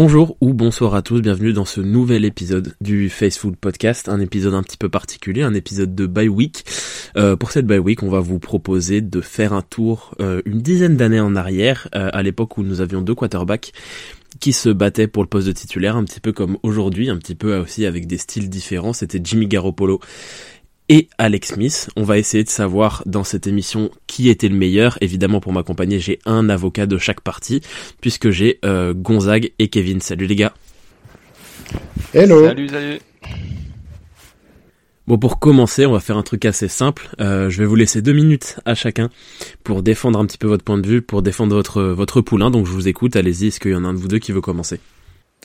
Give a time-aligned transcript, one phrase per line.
[0.00, 4.54] Bonjour ou bonsoir à tous, bienvenue dans ce nouvel épisode du Faceful Podcast, un épisode
[4.54, 6.64] un petit peu particulier, un épisode de bye week.
[7.16, 10.60] Euh, pour cette bye week, on va vous proposer de faire un tour euh, une
[10.60, 13.72] dizaine d'années en arrière, euh, à l'époque où nous avions deux quarterbacks
[14.38, 17.34] qui se battaient pour le poste de titulaire, un petit peu comme aujourd'hui, un petit
[17.34, 18.92] peu aussi avec des styles différents.
[18.92, 19.98] C'était Jimmy Garoppolo
[20.88, 21.90] et Alex Smith.
[21.96, 24.98] On va essayer de savoir dans cette émission qui était le meilleur.
[25.00, 27.60] Évidemment, pour m'accompagner, j'ai un avocat de chaque partie,
[28.00, 30.00] puisque j'ai euh, Gonzague et Kevin.
[30.00, 30.54] Salut les gars.
[32.14, 32.46] Hello.
[32.46, 32.98] Salut, salut.
[35.06, 37.08] Bon, pour commencer, on va faire un truc assez simple.
[37.18, 39.08] Euh, je vais vous laisser deux minutes à chacun
[39.64, 42.50] pour défendre un petit peu votre point de vue, pour défendre votre votre poulain.
[42.50, 43.16] Donc, je vous écoute.
[43.16, 43.46] Allez-y.
[43.48, 44.80] Est-ce qu'il y en a un de vous deux qui veut commencer?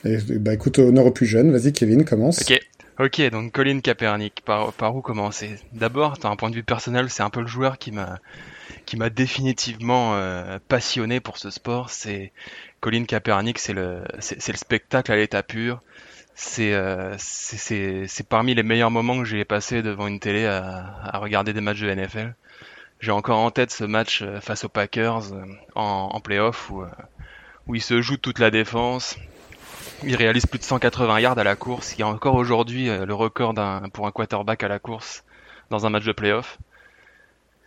[0.04, 1.50] Et, bah écoute, honneur au plus jeune.
[1.50, 2.42] Vas-y, Kevin, commence.
[2.42, 2.60] Ok.
[3.00, 5.56] Ok, donc Colin Kaepernick, par, par où commencer?
[5.72, 8.20] D'abord, d'un point de vue personnel, c'est un peu le joueur qui m'a
[8.86, 11.90] qui m'a définitivement euh, passionné pour ce sport.
[11.90, 12.30] C'est
[12.80, 15.82] Colin Kaepernick, c'est le c'est le spectacle à l'état pur.
[16.36, 20.84] C'est euh, c'est c'est parmi les meilleurs moments que j'ai passé devant une télé à,
[21.02, 22.34] à, regarder des matchs de NFL.
[23.00, 25.44] J'ai encore en tête ce match euh, face aux Packers euh,
[25.74, 26.84] en, en playoff où
[27.66, 29.16] où il se joue toute la défense,
[30.02, 31.94] il réalise plus de 180 yards à la course.
[31.94, 33.54] Il y a encore aujourd'hui euh, le record
[33.92, 35.24] pour un quarterback à la course
[35.70, 36.58] dans un match de playoff.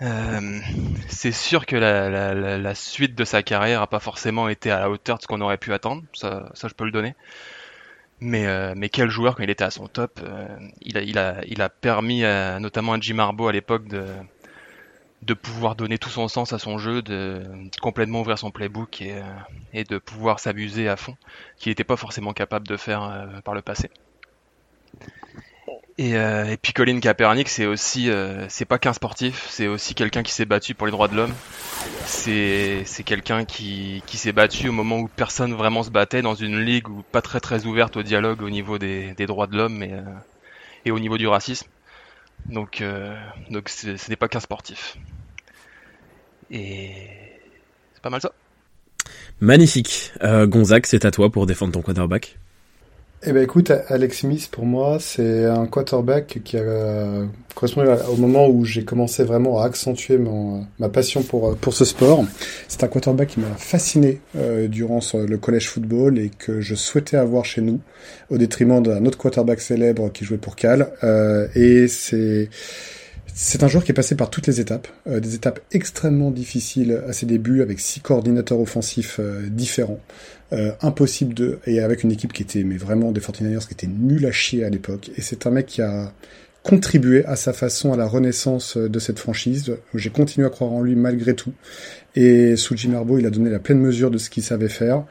[0.01, 0.59] Euh,
[1.07, 5.17] c'est sûr que la, suite de sa carrière a pas forcément été à la hauteur
[5.17, 7.15] de ce qu'on aurait pu attendre, ça, je peux le donner.
[8.19, 10.19] Mais, euh, mais quel joueur quand il était à son top,
[10.81, 12.21] il, a, il, a, il a permis
[12.59, 14.05] notamment à Jim Harbaugh à l'époque de,
[15.23, 17.43] de pouvoir donner tout son sens à son jeu, de,
[17.81, 19.23] complètement ouvrir son playbook et, euh,
[19.73, 21.17] et de pouvoir s'amuser à fond,
[21.57, 23.89] qu'il n'était pas forcément capable de faire euh, par le passé.
[25.97, 28.11] Et, euh, et puis Colin Kaepernick, c'est aussi,
[28.49, 31.33] c'est pas qu'un sportif, c'est aussi quelqu'un qui s'est battu pour les droits de l'homme.
[32.05, 36.35] C'est, c'est quelqu'un qui, qui s'est battu au moment où personne vraiment se battait dans
[36.35, 39.57] une ligue où pas très très ouverte au dialogue au niveau des, des droits de
[39.57, 39.83] l'homme
[40.85, 41.67] et, au niveau du racisme.
[42.45, 42.83] Donc,
[43.49, 44.97] donc ce n'est pas qu'un sportif.
[46.51, 46.91] Et
[47.93, 48.31] c'est pas mal ça.
[49.39, 50.11] Magnifique.
[50.23, 52.37] Euh, Gonzague, c'est à toi pour défendre ton quarterback.
[53.23, 57.25] Eh ben écoute, Alex Smith pour moi c'est un quarterback qui a euh,
[57.55, 61.83] correspondu au moment où j'ai commencé vraiment à accentuer mon, ma passion pour pour ce
[61.83, 62.23] sport.
[62.67, 67.17] C'est un quarterback qui m'a fasciné euh, durant le collège football et que je souhaitais
[67.17, 67.79] avoir chez nous
[68.29, 70.91] au détriment d'un autre quarterback célèbre qui jouait pour Cal.
[71.03, 72.51] Euh, et c'est
[73.39, 77.03] c'est un joueur qui est passé par toutes les étapes, euh, des étapes extrêmement difficiles
[77.07, 79.99] à ses débuts, avec six coordinateurs offensifs euh, différents,
[80.53, 83.85] euh, impossible de et avec une équipe qui était mais vraiment des 49ers qui était
[83.85, 85.11] nul à chier à l'époque.
[85.17, 86.11] Et c'est un mec qui a
[86.63, 89.71] contribué à sa façon à la renaissance de cette franchise.
[89.93, 91.53] J'ai continué à croire en lui malgré tout.
[92.15, 95.05] Et sous Jim Harbaugh, il a donné la pleine mesure de ce qu'il savait faire.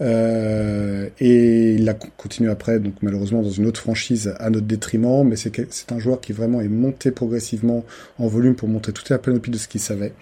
[0.00, 5.24] Euh, et il a continué après, donc malheureusement dans une autre franchise à notre détriment,
[5.24, 7.84] mais c'est un joueur qui vraiment est monté progressivement
[8.18, 10.12] en volume pour montrer toute la panoplie de ce qu'il savait.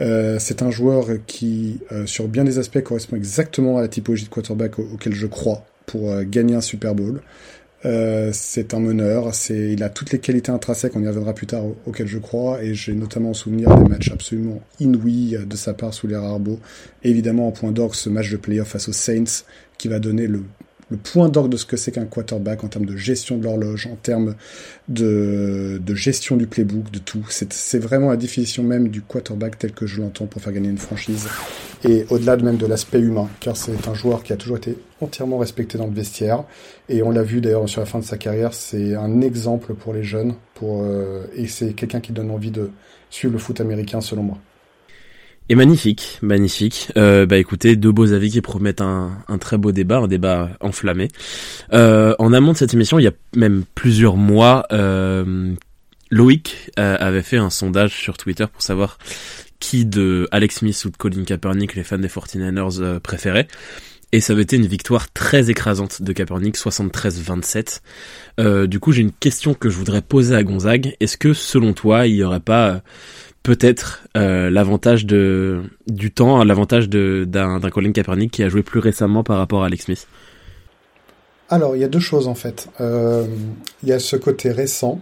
[0.00, 4.24] Euh, c'est un joueur qui, euh, sur bien des aspects, correspond exactement à la typologie
[4.24, 7.20] de quarterback auquel je crois pour euh, gagner un Super Bowl.
[7.84, 11.46] Euh, c'est un meneur, c'est, il a toutes les qualités intrinsèques, on y reviendra plus
[11.46, 15.74] tard, auxquelles je crois, et j'ai notamment en souvenir des matchs absolument inouïs de sa
[15.74, 16.58] part sous les Arbo.
[17.02, 19.44] Évidemment, en point d'orgue, ce match de playoff face aux Saints,
[19.76, 20.44] qui va donner le
[21.02, 23.96] point d'orgue de ce que c'est qu'un quarterback en termes de gestion de l'horloge, en
[23.96, 24.34] termes
[24.88, 27.26] de, de, gestion du playbook, de tout.
[27.28, 30.78] C'est vraiment la définition même du quarterback tel que je l'entends pour faire gagner une
[30.78, 31.26] franchise.
[31.86, 34.78] Et au-delà de même de l'aspect humain, car c'est un joueur qui a toujours été
[35.02, 36.44] entièrement respecté dans le vestiaire.
[36.88, 39.92] Et on l'a vu d'ailleurs sur la fin de sa carrière, c'est un exemple pour
[39.92, 42.70] les jeunes, pour, euh, et c'est quelqu'un qui donne envie de
[43.10, 44.38] suivre le foot américain selon moi.
[45.50, 46.88] Et magnifique, magnifique.
[46.96, 50.48] Euh, bah écoutez, deux beaux avis qui promettent un, un très beau débat, un débat
[50.60, 51.08] enflammé.
[51.74, 55.54] Euh, en amont de cette émission, il y a même plusieurs mois, euh,
[56.14, 58.98] Loïc euh, avait fait un sondage sur Twitter pour savoir
[59.60, 63.48] qui de Alex Smith ou de Colin Kaepernick les fans des 49ers euh, préféraient.
[64.12, 67.80] Et ça avait été une victoire très écrasante de Kaepernick, 73-27.
[68.38, 70.94] Euh, du coup, j'ai une question que je voudrais poser à Gonzague.
[71.00, 72.82] Est-ce que, selon toi, il y aurait pas
[73.44, 79.22] peut-être euh, l'avantage de du temps, l'avantage d'un Colin Kaepernick qui a joué plus récemment
[79.22, 80.08] par rapport à Alex Smith?
[81.50, 82.68] Alors il y a deux choses en fait.
[82.80, 83.26] Euh,
[83.82, 85.00] il y a ce côté récent,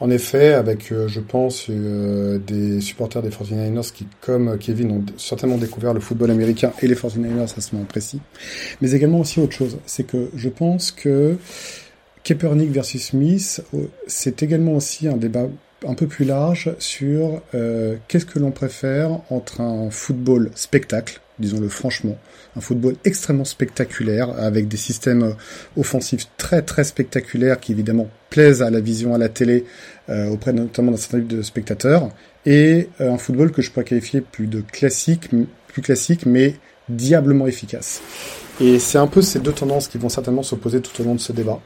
[0.00, 5.04] en effet, avec euh, je pense euh, des supporters des 49ers qui, comme Kevin, ont
[5.18, 8.20] certainement découvert le football américain et les 49ers à ce moment précis.
[8.80, 11.36] Mais également aussi autre chose, c'est que je pense que
[12.22, 13.62] Kaepernick versus Smith,
[14.06, 15.48] c'est également aussi un débat
[15.86, 21.68] un peu plus large sur euh, qu'est-ce que l'on préfère entre un football spectacle, disons-le
[21.68, 22.18] franchement.
[22.56, 25.32] Un football extrêmement spectaculaire, avec des systèmes euh,
[25.76, 29.64] offensifs très très spectaculaires qui évidemment plaisent à la vision à la télé,
[30.08, 32.10] euh, auprès notamment d'un certain nombre de spectateurs,
[32.46, 35.30] et euh, un football que je pourrais qualifier plus de classique,
[35.68, 36.56] plus classique, mais
[36.88, 38.00] diablement efficace.
[38.60, 41.20] Et c'est un peu ces deux tendances qui vont certainement s'opposer tout au long de
[41.20, 41.60] ce débat.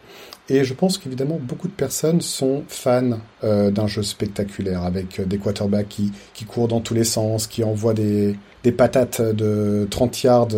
[0.51, 5.25] Et je pense qu'évidemment, beaucoup de personnes sont fans euh, d'un jeu spectaculaire, avec euh,
[5.25, 9.87] des quarterbacks qui, qui courent dans tous les sens, qui envoient des, des patates de
[9.91, 10.49] 30 yards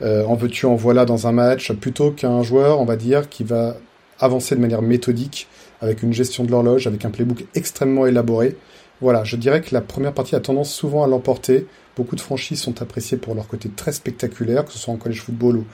[0.00, 3.44] euh, en veux-tu, en voilà dans un match, plutôt qu'un joueur, on va dire, qui
[3.44, 3.76] va
[4.20, 5.48] avancer de manière méthodique,
[5.80, 8.56] avec une gestion de l'horloge, avec un playbook extrêmement élaboré.
[9.00, 11.66] Voilà, je dirais que la première partie a tendance souvent à l'emporter.
[11.96, 15.22] Beaucoup de franchises sont appréciées pour leur côté très spectaculaire, que ce soit en college
[15.22, 15.64] football ou,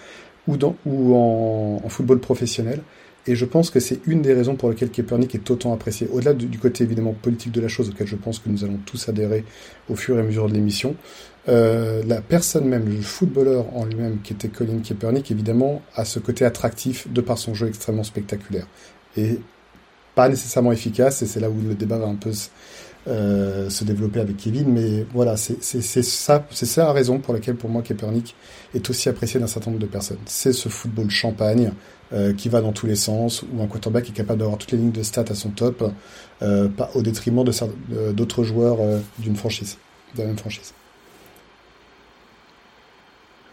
[0.46, 2.80] ou, dans, ou en, en football professionnel.
[3.26, 6.08] Et je pense que c'est une des raisons pour lesquelles Kaepernick est autant apprécié.
[6.12, 9.08] Au-delà du, côté évidemment politique de la chose, auquel je pense que nous allons tous
[9.08, 9.44] adhérer
[9.88, 10.94] au fur et à mesure de l'émission,
[11.48, 16.18] euh, la personne même, le footballeur en lui-même, qui était Colin Kaepernick, évidemment, a ce
[16.18, 18.66] côté attractif de par son jeu extrêmement spectaculaire.
[19.16, 19.38] Et
[20.14, 22.30] pas nécessairement efficace, et c'est là où le débat va un peu
[23.06, 27.56] euh, se développer avec Kevin, mais voilà, c'est ça, c'est ça la raison pour laquelle
[27.56, 28.34] pour moi Kaepernick
[28.74, 30.18] est aussi apprécié d'un certain nombre de personnes.
[30.26, 31.72] C'est ce football champagne
[32.14, 34.70] euh, qui va dans tous les sens, ou un quarterback qui est capable d'avoir toutes
[34.70, 35.90] les lignes de stats à son top,
[36.42, 39.78] euh, au détriment d'autres joueurs euh, d'une franchise,
[40.14, 40.74] de la même franchise.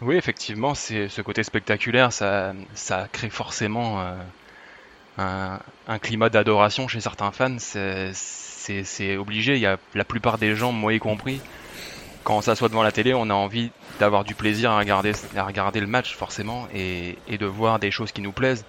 [0.00, 4.00] Oui, effectivement, c'est ce côté spectaculaire, ça, ça crée forcément
[5.18, 7.58] un, un, climat d'adoration chez certains fans.
[7.58, 9.56] C'est obligé.
[9.56, 11.40] Il y a la plupart des gens, moi y compris,
[12.24, 15.44] quand on s'assoit devant la télé, on a envie d'avoir du plaisir à regarder, à
[15.44, 18.64] regarder le match forcément et, de voir des choses qui nous plaisent.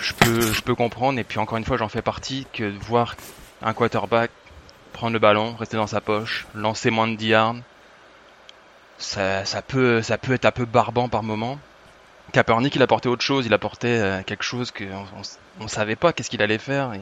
[0.00, 3.16] Je, peux, comprendre, et puis encore une fois, j'en fais partie, que de voir
[3.62, 4.30] un quarterback
[4.92, 7.56] prendre le ballon, rester dans sa poche, lancer moins de 10 yards,
[8.98, 11.58] ça, ça, peut, ça peut être un peu barbant par moment.
[12.34, 16.12] Kaepernick, il apportait autre chose, il apportait euh, quelque chose qu'on on, on, savait pas
[16.12, 16.92] qu'est-ce qu'il allait faire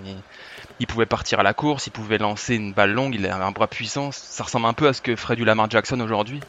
[0.78, 3.52] il pouvait partir à la course, il pouvait lancer une balle longue, il avait un
[3.52, 4.10] bras puissant.
[4.12, 6.40] Ça ressemble un peu à ce que ferait du Lamar Jackson aujourd'hui.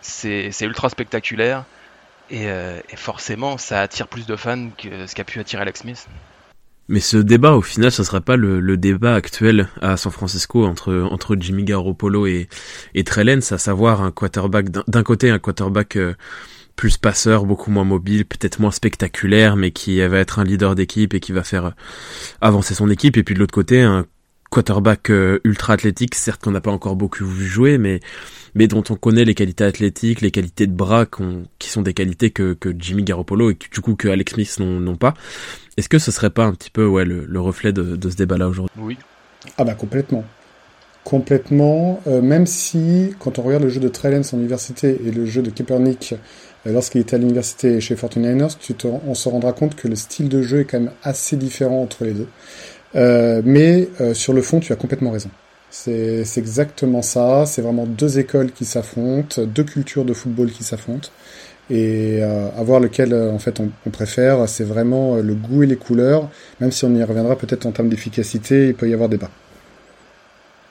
[0.00, 1.64] C'est ultra spectaculaire.
[2.32, 6.08] Euh, et, forcément, ça attire plus de fans que ce qu'a pu attirer Alex Smith.
[6.88, 11.08] Mais ce débat, au final, ce serait pas le, débat actuel à San Francisco entre
[11.10, 12.48] entre Jimmy Garoppolo et
[12.94, 16.14] et Trellens, à savoir un quarterback d'un côté un quarterback euh,
[16.76, 21.14] plus passeur, beaucoup moins mobile, peut-être moins spectaculaire, mais qui va être un leader d'équipe
[21.14, 21.70] et qui va faire euh,
[22.40, 23.16] avancer son équipe.
[23.16, 24.06] Et puis de l'autre côté, un
[24.50, 28.00] quarterback euh, ultra athlétique, certes qu'on n'a pas encore beaucoup vu jouer, mais
[28.54, 31.04] mais dont on connaît les qualités athlétiques, les qualités de bras
[31.58, 34.96] qui sont des qualités que, que Jimmy Garoppolo et du coup que Alex Smith n'ont
[34.96, 35.12] pas.
[35.76, 38.16] Est-ce que ce serait pas un petit peu ouais le, le reflet de, de ce
[38.16, 38.74] débat-là aujourd'hui?
[38.78, 38.96] Oui.
[39.58, 40.24] Ah bah complètement.
[41.04, 45.26] Complètement, euh, même si quand on regarde le jeu de Trellens en université et le
[45.26, 46.14] jeu de Kaepernick
[46.72, 48.74] lorsqu'il était à l'université chez 49ers, tu
[49.06, 52.04] on se rendra compte que le style de jeu est quand même assez différent entre
[52.04, 52.28] les deux.
[52.94, 55.30] Euh, mais euh, sur le fond, tu as complètement raison.
[55.70, 57.44] C'est exactement ça.
[57.44, 61.10] C'est vraiment deux écoles qui s'affrontent, deux cultures de football qui s'affrontent.
[61.68, 65.76] Et euh, avoir lequel en fait on, on préfère, c'est vraiment le goût et les
[65.76, 66.30] couleurs.
[66.60, 69.30] Même si on y reviendra peut-être en termes d'efficacité, il peut y avoir débat.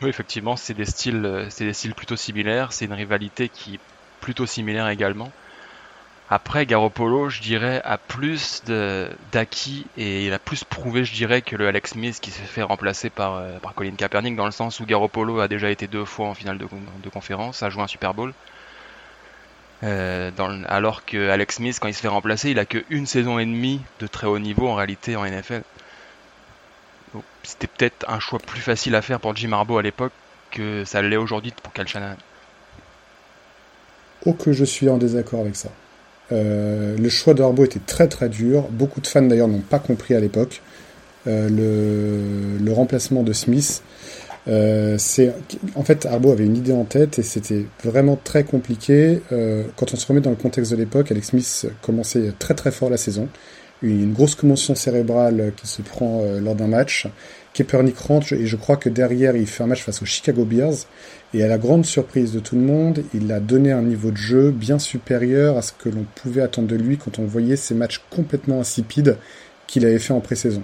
[0.02, 2.74] Oui, effectivement, c'est des styles, c'est des styles plutôt similaires.
[2.74, 3.80] C'est une rivalité qui est
[4.22, 5.32] plutôt similaire également.
[6.30, 8.64] Après, Garoppolo, je dirais, a plus
[9.32, 12.64] d'acquis et il a plus prouvé, je dirais, que le Alex Smith qui s'est fait
[12.64, 16.06] remplacer par, euh, par Colin Kaepernick, dans le sens où Garoppolo a déjà été deux
[16.06, 18.34] fois en finale de, conférence, a joué un Super Bowl.
[19.84, 20.32] Euh,
[20.68, 23.46] alors que Alex Smith, quand il se fait remplacer, il a que une saison et
[23.46, 25.62] demie de très haut niveau en réalité en NFL.
[27.44, 30.14] C'était peut-être un choix plus facile à faire pour Jim Harbaugh à l'époque
[30.50, 31.86] que ça l'est aujourd'hui pour Cal.
[34.26, 35.70] Oh que je suis en désaccord avec ça.
[36.32, 38.68] Euh, le choix d'Arbo était très très dur.
[38.70, 40.62] Beaucoup de fans d'ailleurs n'ont pas compris à l'époque.
[41.28, 43.82] Euh, le, le, remplacement de Smith,
[44.48, 45.34] euh, c'est
[45.74, 49.22] en fait Arbo avait une idée en tête et c'était vraiment très compliqué.
[49.32, 52.72] Euh, quand on se remet dans le contexte de l'époque, Alex Smith commençait très très
[52.72, 53.28] fort la saison.
[53.82, 57.08] Une grosse commotion cérébrale qui se prend euh, lors d'un match.
[57.56, 60.76] Kaepernick rentre et je crois que derrière il fait un match face aux Chicago Bears
[61.34, 64.18] et à la grande surprise de tout le monde, il a donné un niveau de
[64.18, 67.74] jeu bien supérieur à ce que l'on pouvait attendre de lui quand on voyait ces
[67.74, 69.18] matchs complètement insipides
[69.68, 70.64] qu'il avait fait en pré-saison.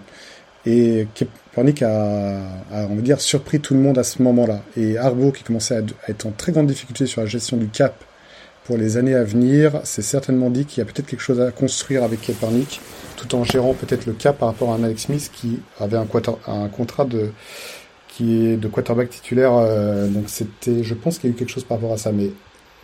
[0.66, 4.62] Et Kaepernick a, on va dire, surpris tout le monde à ce moment-là.
[4.78, 7.96] Et Arbo, qui commençait à, être en très grande difficulté sur la gestion du cap
[8.66, 11.52] pour les années à venir, s'est certainement dit qu'il y a peut-être quelque chose à
[11.52, 12.80] construire avec Kaepernick,
[13.22, 16.08] tout en gérant peut-être le cap par rapport à un Alex Smith qui avait un,
[16.48, 17.30] un contrat de
[18.08, 19.54] qui est de quarterback titulaire.
[19.54, 22.12] Euh, donc c'était, je pense qu'il y a eu quelque chose par rapport à ça.
[22.12, 22.32] Mais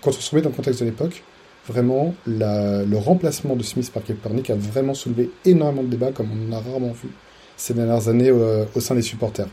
[0.02, 1.24] quand on se remet dans le contexte de l'époque,
[1.68, 6.54] vraiment, le remplacement de Smith par Kaepernick a vraiment soulevé énormément de débats, comme on
[6.54, 7.10] en a rarement vu
[7.58, 9.48] ces dernières années euh, au sein des supporters.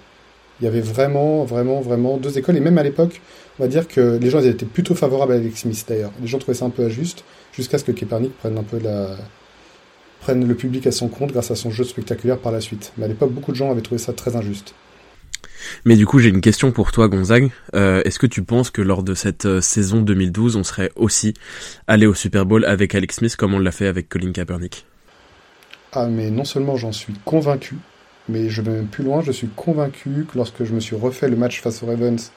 [0.60, 3.20] Il y avait vraiment, vraiment, vraiment deux écoles, et même à l'époque,
[3.58, 6.12] on va dire que les gens étaient plutôt favorables à Alex Smith d'ailleurs.
[6.20, 9.16] Les gens trouvaient ça un peu injuste, jusqu'à ce que Kaepernick prenne un peu la,
[10.24, 12.94] prenne le public à son compte grâce à son jeu spectaculaire par la suite.
[12.96, 14.74] Mais à l'époque, beaucoup de gens avaient trouvé ça très injuste.
[15.84, 17.50] Mais du coup, j'ai une question pour toi, Gonzague.
[17.74, 21.34] Euh, est-ce que tu penses que lors de cette euh, saison 2012, on serait aussi
[21.86, 24.86] allé au Super Bowl avec Alex Smith comme on l'a fait avec Colin Kaepernick?
[25.92, 27.76] Ah, mais non seulement j'en suis convaincu,
[28.30, 31.28] mais je vais même plus loin, je suis convaincu que lorsque je me suis refait
[31.28, 32.32] le match face aux Ravens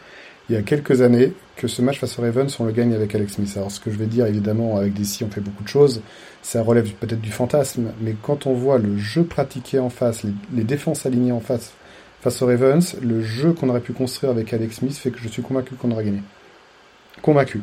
[0.49, 3.13] il y a quelques années, que ce match face aux Ravens, on le gagne avec
[3.15, 3.51] Alex Smith.
[3.57, 6.01] Alors ce que je vais dire, évidemment, avec DC, on fait beaucoup de choses,
[6.41, 10.23] ça relève peut-être du fantasme, mais quand on voit le jeu pratiqué en face,
[10.53, 11.73] les défenses alignées en face,
[12.21, 15.27] face aux Ravens, le jeu qu'on aurait pu construire avec Alex Smith fait que je
[15.27, 16.21] suis convaincu qu'on aurait gagné.
[17.21, 17.61] Convaincu.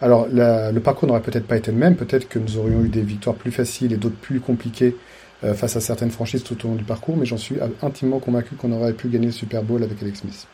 [0.00, 3.02] Alors, le parcours n'aurait peut-être pas été le même, peut-être que nous aurions eu des
[3.02, 4.96] victoires plus faciles et d'autres plus compliquées
[5.44, 8.54] euh, face à certaines franchises tout au long du parcours, mais j'en suis intimement convaincu
[8.56, 10.46] qu'on aurait pu gagner le Super Bowl avec Alex Smith.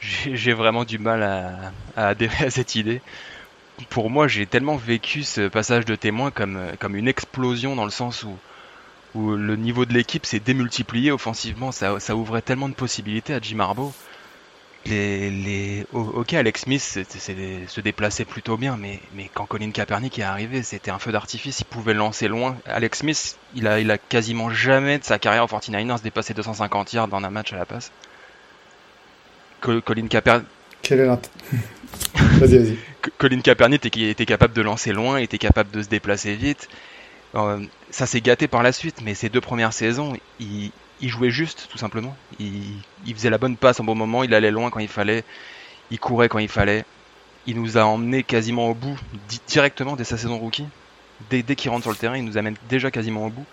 [0.00, 3.02] J'ai vraiment du mal à, adhérer à cette idée.
[3.90, 7.90] Pour moi, j'ai tellement vécu ce passage de témoin comme, comme une explosion dans le
[7.90, 8.34] sens où
[9.14, 11.72] où le niveau de l'équipe s'est démultiplié offensivement.
[11.72, 13.92] Ça, ça, ouvrait tellement de possibilités à Jim Harbaugh.
[14.86, 20.22] Les, les, ok, Alex Smith se déplaçait plutôt bien, mais, mais quand Colin Kaepernick est
[20.22, 21.60] arrivé, c'était un feu d'artifice.
[21.60, 22.56] Il pouvait lancer loin.
[22.64, 26.92] Alex Smith, il a, il a quasiment jamais de sa carrière au 49ers dépassé 250
[26.94, 27.92] yards dans un match à la passe.
[29.60, 30.46] Colin Kaepernick.
[30.82, 31.06] Quel est
[32.14, 32.78] Vas-y, vas-y.
[33.18, 36.68] Colin Kaepernick était, était capable de lancer loin, était capable de se déplacer vite.
[37.34, 37.60] Euh,
[37.90, 40.72] ça s'est gâté par la suite, mais ces deux premières saisons, il,
[41.08, 42.16] jouait juste, tout simplement.
[42.38, 45.24] Il, faisait la bonne passe au bon moment, il allait loin quand il fallait,
[45.90, 46.84] il courait quand il fallait.
[47.46, 48.98] Il nous a emmené quasiment au bout,
[49.48, 50.66] directement dès sa saison rookie.
[51.30, 53.46] Dès, qu'il rentre sur le terrain, il nous amène déjà quasiment au bout.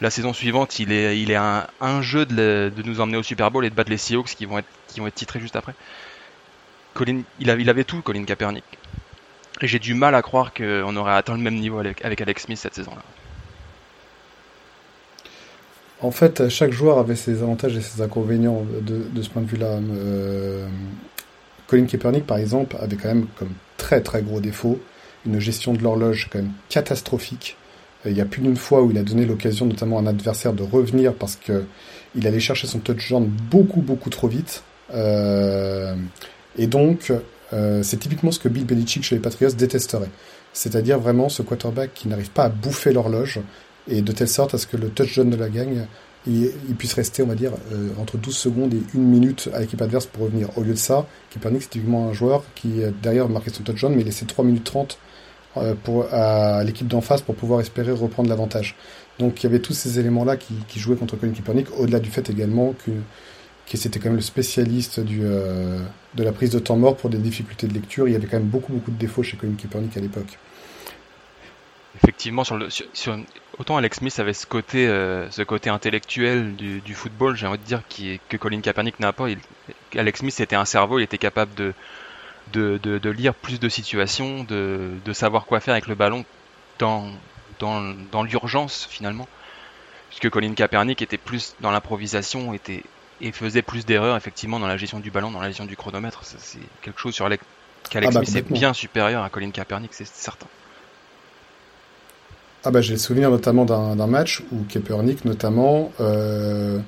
[0.00, 3.70] La saison suivante, il est, il un, jeu de, nous emmener au Super Bowl et
[3.70, 5.74] de battre les Seahawks qui vont être, titrés juste après.
[6.94, 8.64] Colin, il, avait, il avait tout, Colin Kaepernick.
[9.60, 12.58] Et j'ai du mal à croire qu'on aurait atteint le même niveau avec, Alex Smith
[12.58, 13.02] cette saison-là.
[16.00, 19.80] En fait, chaque joueur avait ses avantages et ses inconvénients de, ce point de vue-là.
[19.90, 20.68] Euh,
[21.66, 24.80] Colin Kaepernick, par exemple, avait quand même comme très très gros défaut
[25.26, 27.56] une gestion de l'horloge quand même catastrophique.
[28.04, 30.52] Il y a plus d'une fois où il a donné l'occasion, notamment à un adversaire,
[30.52, 31.64] de revenir parce que
[32.14, 34.62] il allait chercher son touchdown beaucoup beaucoup trop vite.
[34.94, 35.94] Euh,
[36.56, 37.12] et donc,
[37.52, 40.10] euh, c'est typiquement ce que Bill Belichick chez les Patriots détesterait.
[40.52, 43.40] C'est-à-dire vraiment ce quarterback qui n'arrive pas à bouffer l'horloge
[43.88, 45.86] et de telle sorte à ce que le touchdown de la gang
[46.26, 49.80] il, puisse rester, on va dire, euh, entre 12 secondes et 1 minute à l'équipe
[49.80, 50.50] adverse pour revenir.
[50.58, 54.04] Au lieu de ça, Kaepernick, c'est typiquement un joueur qui, derrière, marquait son touchdown, mais
[54.04, 54.98] laissait 3 minutes 30
[55.56, 58.76] euh, pour, à l'équipe d'en face pour pouvoir espérer reprendre l'avantage.
[59.18, 62.10] Donc il y avait tous ces éléments-là qui, qui, jouaient contre Colin Kaepernick, au-delà du
[62.10, 62.92] fait également que
[63.76, 65.80] c'était quand même le spécialiste euh,
[66.14, 68.08] de la prise de temps mort pour des difficultés de lecture.
[68.08, 70.38] Il y avait quand même beaucoup, beaucoup de défauts chez Colin Kaepernick à l'époque.
[72.02, 73.18] Effectivement, sur le, sur,
[73.58, 77.58] autant Alex Smith avait ce côté, euh, ce côté intellectuel du, du football, j'ai envie
[77.58, 79.28] de dire, qui, que Colin Kaepernick n'a pas.
[79.28, 79.38] Il,
[79.96, 81.74] Alex Smith était un cerveau, il était capable de,
[82.52, 86.24] de, de, de lire plus de situations, de, de, savoir quoi faire avec le ballon
[86.78, 87.10] dans,
[87.58, 89.26] dans, dans l'urgence finalement.
[90.08, 92.82] Puisque Colin Kaepernick était plus dans l'improvisation, était
[93.20, 96.20] et faisait plus d'erreurs effectivement dans la gestion du ballon, dans la gestion du chronomètre.
[96.24, 97.44] C'est quelque chose sur qu'Alex
[97.94, 100.46] ah bah, Smith est bien supérieur à Colin Kaepernick, c'est certain.
[102.68, 106.78] Ah bah j'ai le souvenir notamment d'un match où Kaepernick notamment euh,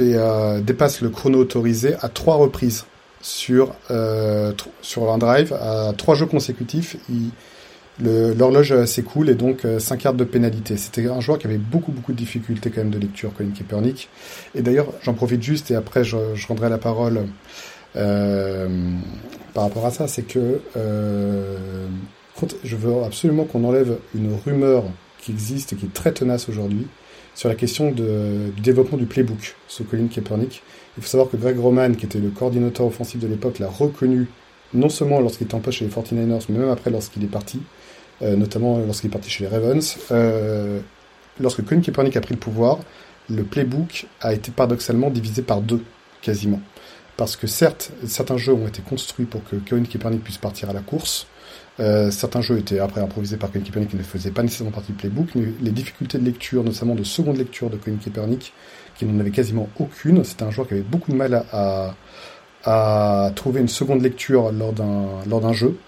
[0.00, 2.84] euh, dépasse le chrono autorisé à trois reprises
[3.20, 6.96] sur euh, sur un drive à trois jeux consécutifs.
[8.00, 10.76] L'horloge s'écoule et donc 5 euh, yards de pénalité.
[10.76, 14.08] C'était un joueur qui avait beaucoup beaucoup de difficultés quand même de lecture, Colin Kaepernick.
[14.54, 17.26] Et d'ailleurs, j'en profite juste et après je, je rendrai la parole
[17.96, 18.68] euh,
[19.52, 20.60] par rapport à ça, c'est que
[22.64, 24.84] je veux absolument qu'on enlève une rumeur
[25.18, 26.86] qui existe et qui est très tenace aujourd'hui
[27.34, 28.02] sur la question du
[28.62, 30.62] développement du playbook sous Colin Kaepernick.
[30.96, 34.28] Il faut savoir que Greg Roman, qui était le coordinateur offensif de l'époque, l'a reconnu
[34.74, 37.60] non seulement lorsqu'il était en poste chez les 49ers, mais même après lorsqu'il est parti.
[38.22, 39.96] Euh, notamment lorsqu'il est parti chez les Ravens.
[40.12, 40.80] Euh,
[41.40, 42.78] lorsque Colin Kaepernick a pris le pouvoir,
[43.28, 45.82] le playbook a été paradoxalement divisé par deux,
[46.20, 46.60] quasiment.
[47.16, 50.72] Parce que certes, certains jeux ont été construits pour que Colin Kaepernick puisse partir à
[50.72, 51.26] la course.
[51.80, 54.92] Euh, certains jeux étaient après improvisés par Colin Kaepernick qui ne faisaient pas nécessairement partie
[54.92, 58.52] du playbook, mais les difficultés de lecture, notamment de seconde lecture de Colin Kaepernick,
[58.96, 61.94] qui n'en avait quasiment aucune, c'était un joueur qui avait beaucoup de mal à,
[62.64, 65.78] à trouver une seconde lecture lors d'un jeu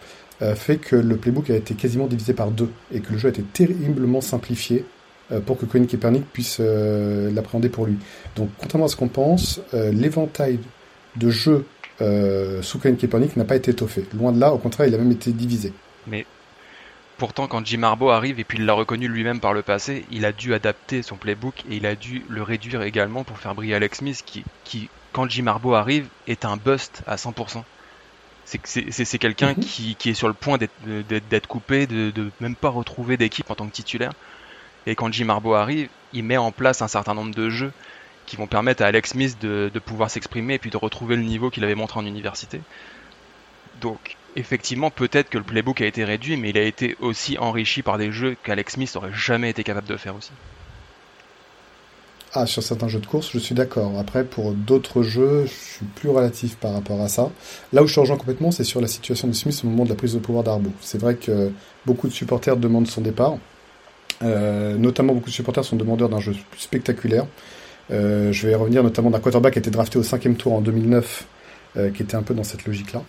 [0.42, 3.28] euh, fait que le playbook a été quasiment divisé par deux et que le jeu
[3.28, 4.84] a été terriblement simplifié
[5.30, 7.96] euh, pour que Colin Kaepernick puisse euh, l'appréhender pour lui.
[8.34, 10.58] Donc, contrairement à ce qu'on pense, l'éventail
[11.16, 11.64] de jeux
[11.98, 14.04] sous Colin Kaepernick n'a pas été étoffé.
[14.14, 15.72] Loin de là, au contraire, il a même été divisé.
[16.06, 16.26] Mais
[17.18, 20.24] pourtant, quand Jim Harbaugh arrive et puis il l'a reconnu lui-même par le passé, il
[20.24, 23.74] a dû adapter son playbook et il a dû le réduire également pour faire briller
[23.74, 27.62] Alex Smith qui, qui quand Jim Harbaugh arrive, est un bust à 100%
[28.44, 29.60] c'est quelqu'un mhm.
[29.60, 33.54] qui, qui, est sur le point d'être coupé, de, de, même pas retrouver d'équipe en
[33.54, 34.12] tant que titulaire.
[34.86, 37.72] Et quand Jim Harbaugh arrive, il met en place un certain nombre de jeux
[38.26, 41.50] qui vont permettre à Alex Smith de, pouvoir s'exprimer et puis de retrouver le niveau
[41.50, 42.60] qu'il avait montré en université.
[43.80, 47.82] Donc, effectivement, peut-être que le playbook a été réduit, mais il a été aussi enrichi
[47.82, 50.30] par des jeux qu'Alex Smith aurait jamais été capable de faire aussi.
[52.36, 53.96] Ah, sur certains jeux de course, je suis d'accord.
[53.96, 57.30] Après, pour d'autres jeux, je suis plus relatif par rapport à ça.
[57.72, 59.94] Là où je rejoins complètement, c'est sur la situation de Smith au moment de la
[59.94, 60.72] prise de pouvoir d'Arbo.
[60.80, 61.52] C'est vrai que
[61.86, 63.38] beaucoup de supporters demandent son départ.
[64.22, 67.26] Euh, notamment, beaucoup de supporters sont demandeurs d'un jeu spectaculaire.
[67.90, 70.60] Euh, je vais revenir notamment d'un quarterback qui a été drafté au cinquième tour en
[70.60, 71.26] 2009,
[71.76, 73.02] euh, qui était un peu dans cette logique-là.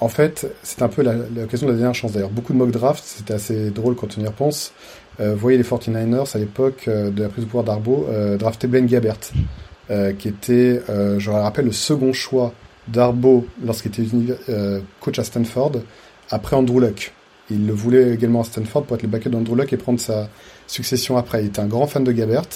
[0.00, 2.30] en fait, c'est un peu l'occasion de la dernière chance d'ailleurs.
[2.30, 4.72] Beaucoup de mock drafts, c'était assez drôle quand on y repense.
[5.20, 8.66] Euh, voyez les 49ers à l'époque euh, de la prise de pouvoir d'Arbo, euh, drafté
[8.66, 9.18] Ben Gabbert,
[10.18, 12.54] qui était, je me rappelle, le second choix
[12.88, 14.04] d'Arbo lorsqu'il était
[15.00, 15.72] coach à Stanford,
[16.30, 17.12] après Andrew Luck.
[17.50, 20.30] Il le voulait également à Stanford pour être le backup d'Andrew Luck et prendre sa
[20.72, 21.42] succession après.
[21.42, 22.46] Il était un grand fan de Gabbert,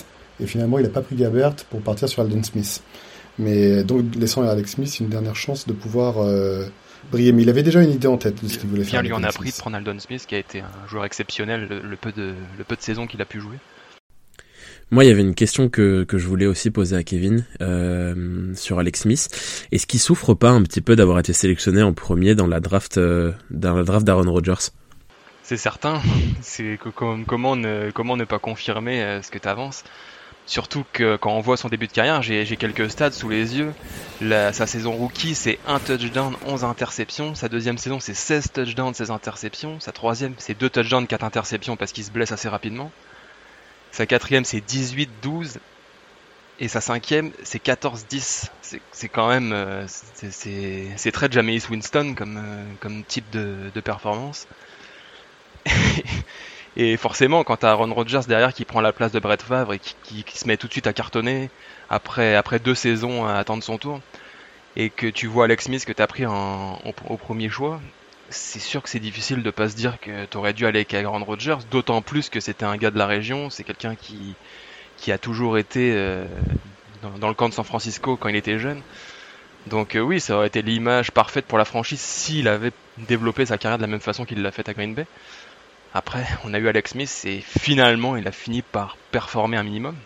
[0.40, 2.82] et finalement il n'a pas pris Gabbert pour partir sur Alden Smith.
[3.38, 6.16] Mais donc laissant à Alex Smith une dernière chance de pouvoir
[7.10, 7.32] briller.
[7.32, 9.02] Mais il avait déjà une idée en tête de ce qu'il voulait faire.
[9.02, 11.68] Bien lui en a pris de prendre Aldon Smith, qui a été un joueur exceptionnel
[11.68, 13.56] le, peu, de, le peu de saison qu'il a pu jouer.
[14.90, 18.54] Moi, il y avait une question que, que je voulais aussi poser à Kevin euh,
[18.54, 19.28] sur Alex Smith.
[19.72, 22.96] Est-ce qu'il souffre pas un petit peu d'avoir été sélectionné en premier dans la draft
[22.96, 24.70] euh, dans la draft d'Aaron Rodgers?
[25.46, 26.02] C'est certain.
[26.42, 29.84] C'est comment ne comment ne pas confirmer euh, ce que tu avances
[30.44, 33.72] Surtout que quand on voit son début de carrière, j'ai quelques stats sous les yeux.
[34.20, 37.36] sa saison rookie, c'est un touchdown, 11 interceptions.
[37.36, 39.78] Sa deuxième saison, c'est 16 touchdowns, 16 interceptions.
[39.78, 42.90] Sa troisième, c'est 2 touchdowns, 4 interceptions parce qu'il se blesse assez rapidement.
[43.92, 45.60] Sa quatrième, c'est 18, 12.
[46.58, 48.50] Et sa cinquième, c'est 14-10.
[48.90, 54.48] C'est quand même, euh, c'est très Jameis Winston comme, euh, comme type de, de performance.
[56.76, 59.78] Et forcément, quand t'as Aaron Rodgers derrière qui prend la place de Brett Favre et
[59.78, 61.48] qui, se met tout de suite à cartonner
[61.88, 64.00] après, deux saisons à attendre son tour,
[64.76, 67.80] et que tu vois Alex Smith que t'as pris au, premier choix,
[68.28, 71.24] c'est sûr que c'est difficile de pas se dire que t'aurais dû aller avec Aaron
[71.24, 74.34] Rodgers, d'autant plus que c'était un gars de la région, c'est quelqu'un qui,
[75.10, 76.26] a toujours été euh,
[77.20, 78.82] dans, le camp de San Francisco quand il était jeune.
[79.66, 83.56] Donc euh, oui, ça aurait été l'image parfaite pour la franchise s'il avait développé sa
[83.56, 85.06] carrière de la même façon qu'il l'a fait à Green Bay.
[85.94, 89.96] Après, on a eu Alex Smith et finalement, il a fini par performer un minimum.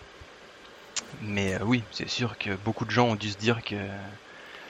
[1.23, 3.77] Mais euh, oui, c'est sûr que beaucoup de gens ont dû se dire que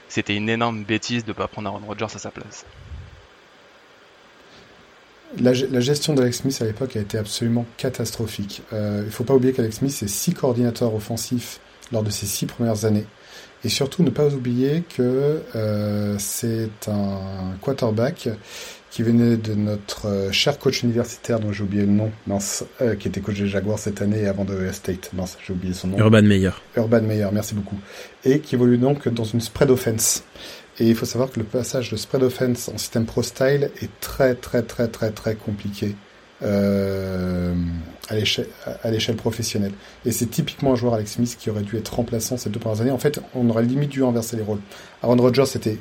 [0.09, 2.65] c'était une énorme bêtise de ne pas prendre Aaron Rodgers à sa place.
[5.39, 8.63] La, gestion d'Alex Smith à l'époque a été absolument catastrophique.
[8.73, 11.61] Euh, il ne faut pas oublier qu'Alex Smith est six coordinateurs offensifs
[11.93, 13.07] lors de ses six premières années.
[13.63, 18.29] Et surtout, ne pas oublier que euh, c'est un quarterback
[18.91, 22.97] qui venait de notre euh, cher coach universitaire dont j'ai oublié le nom, mince, euh,
[22.97, 25.99] qui était coach des Jaguars cette année avant de State, mince, j'ai oublié son nom.
[25.99, 26.51] Urban Meyer.
[26.77, 27.79] Urban Meyer, merci beaucoup.
[28.25, 30.25] Et qui évolue donc dans une spread offense.
[30.79, 34.01] Et il faut savoir que le passage de spread offense en système pro style est
[34.01, 35.95] très très très très très compliqué
[36.43, 37.55] euh,
[38.09, 39.73] à l'échelle professionnelle.
[40.07, 42.81] Et c'est typiquement un joueur Alex Smith qui aurait dû être remplaçant ces deux premières
[42.81, 42.91] années.
[42.91, 44.61] En fait, on aurait limite dû inverser les rôles.
[45.03, 45.79] Aaron Rodgers était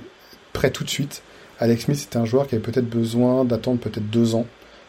[0.54, 1.24] prêt tout de suite.
[1.60, 4.46] Alex Smith c'était un joueur qui avait peut-être besoin d'attendre peut-être deux ans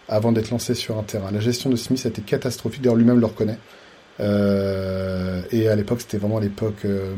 [0.09, 1.30] avant d'être lancé sur un terrain.
[1.30, 3.59] La gestion de Smith a été catastrophique, d'ailleurs lui-même le reconnaît.
[4.18, 7.14] Euh, et à l'époque, c'était vraiment l'époque euh,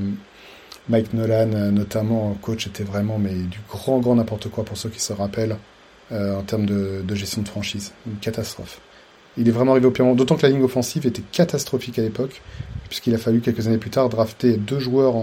[0.89, 4.91] Mike Nolan, euh, notamment coach, était vraiment mais du grand grand n'importe quoi pour ceux
[4.91, 5.57] qui se rappellent
[6.11, 8.83] en termes de, gestion de franchise, une catastrophe.
[9.39, 12.03] Il est vraiment arrivé au pire moment, d'autant que la ligne offensive était catastrophique à
[12.03, 12.43] l'époque,
[12.91, 15.15] puisqu'il a fallu quelques années plus tard drafter deux joueurs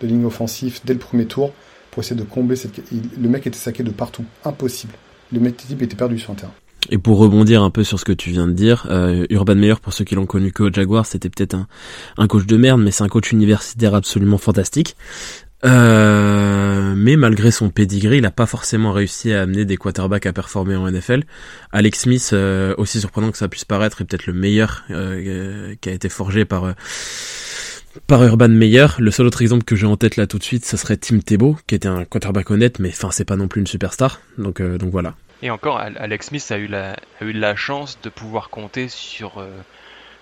[0.00, 1.52] de ligne offensive dès le premier tour
[2.00, 2.80] essayer de combler cette.
[2.92, 4.92] Le mec était saqué de partout, impossible.
[5.32, 6.54] Le mec type était perdu sur un terrain.
[6.90, 9.74] Et pour rebondir un peu sur ce que tu viens de dire, euh, Urban Meyer,
[9.82, 11.56] pour ceux qui l'ont connu que au Jaguar, c'était peut-être
[12.16, 14.96] un, coach de merde, mais c'est un coach universitaire absolument fantastique.
[15.64, 20.32] Euh, mais malgré son pedigree, il n'a pas forcément réussi à amener des quarterbacks à
[20.32, 21.24] performer en NFL.
[21.72, 25.92] Alex Smith, euh, aussi surprenant que ça puisse paraître, est peut-être le meilleur qui a
[25.92, 26.74] été forgé par
[28.06, 28.86] par Urban Meyer.
[28.98, 31.20] Le seul autre exemple que j'ai en tête là tout de suite, ça serait Tim
[31.20, 34.20] Tebow, qui était un quarterback honnête, mais enfin c'est pas non plus une superstar.
[34.38, 35.14] Donc euh, voilà.
[35.42, 39.48] Et encore, Alex Smith a eu la, chance de pouvoir compter sur euh,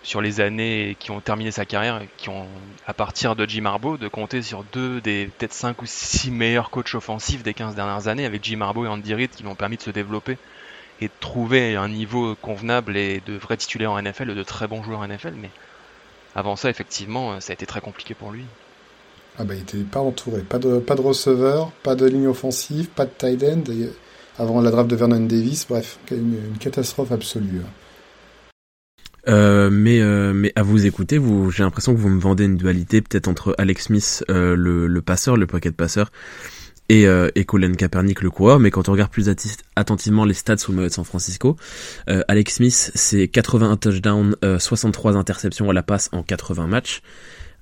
[0.02, 2.46] sur les années qui ont terminé sa carrière, qui ont
[2.86, 6.70] à partir de Jim Harbaugh, de compter sur deux des peut-être cinq ou six meilleurs
[6.70, 9.78] coachs offensifs des 15 dernières années, avec Jim Harbaugh et Andy Reid, qui l'ont permis
[9.78, 10.38] de se développer
[11.00, 14.82] et de trouver un niveau convenable et de vrais titulaires en NFL, de très bons
[14.82, 15.50] joueurs en NFL, mais
[16.36, 18.44] avant ça, effectivement, ça a été très compliqué pour lui.
[19.38, 20.42] Ah bah, il était pas entouré.
[20.42, 23.64] Pas de, pas de receveur, pas de ligne offensive, pas de tight end.
[24.38, 27.62] avant la draft de Vernon Davis, bref, une, catastrophe absolue.
[29.28, 32.56] Euh, mais euh, mais à vous écouter, vous, j'ai l'impression que vous me vendez une
[32.56, 36.12] dualité peut-être entre Alex Smith, euh, le, le passeur, le pocket passeur,
[36.88, 39.28] et, euh, et Colin Kaepernick le coureur, mais quand on regarde plus
[39.74, 41.56] attentivement les stats sous le maillot de San Francisco,
[42.08, 47.02] euh, Alex Smith c'est 81 touchdowns, euh, 63 interceptions à la passe en 80 matchs,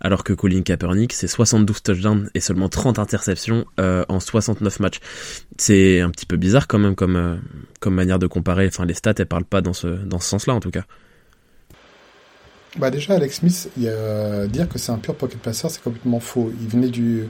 [0.01, 5.01] alors que Colin Kaepernick c'est 72 touchdowns et seulement 30 interceptions euh, en 69 matchs.
[5.57, 7.37] C'est un petit peu bizarre quand même comme euh,
[7.81, 8.67] comme manière de comparer.
[8.67, 10.85] Enfin les stats elles parlent pas dans ce dans ce sens-là en tout cas.
[12.77, 16.53] Bah déjà Alex Smith, a, dire que c'est un pur pocket passer, c'est complètement faux.
[16.61, 17.25] Il venait du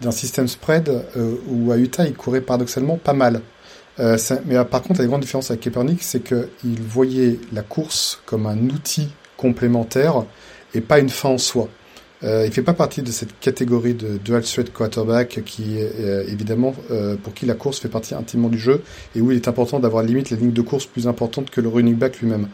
[0.00, 3.40] d'un système spread euh, où à Utah il courait paradoxalement pas mal.
[3.98, 8.20] Euh, mais euh, par contre, la grande différence avec Kaepernick, c'est qu'il voyait la course
[8.26, 10.24] comme un outil complémentaire
[10.74, 11.68] et pas une fin en soi.
[12.22, 16.74] Euh, il fait pas partie de cette catégorie de dual threat quarterback qui euh, évidemment
[17.22, 18.82] pour qui la course fait partie intimement du jeu
[19.16, 21.68] et où il est important d'avoir limite la ligne de course plus importante que le
[21.68, 22.48] running back lui-même.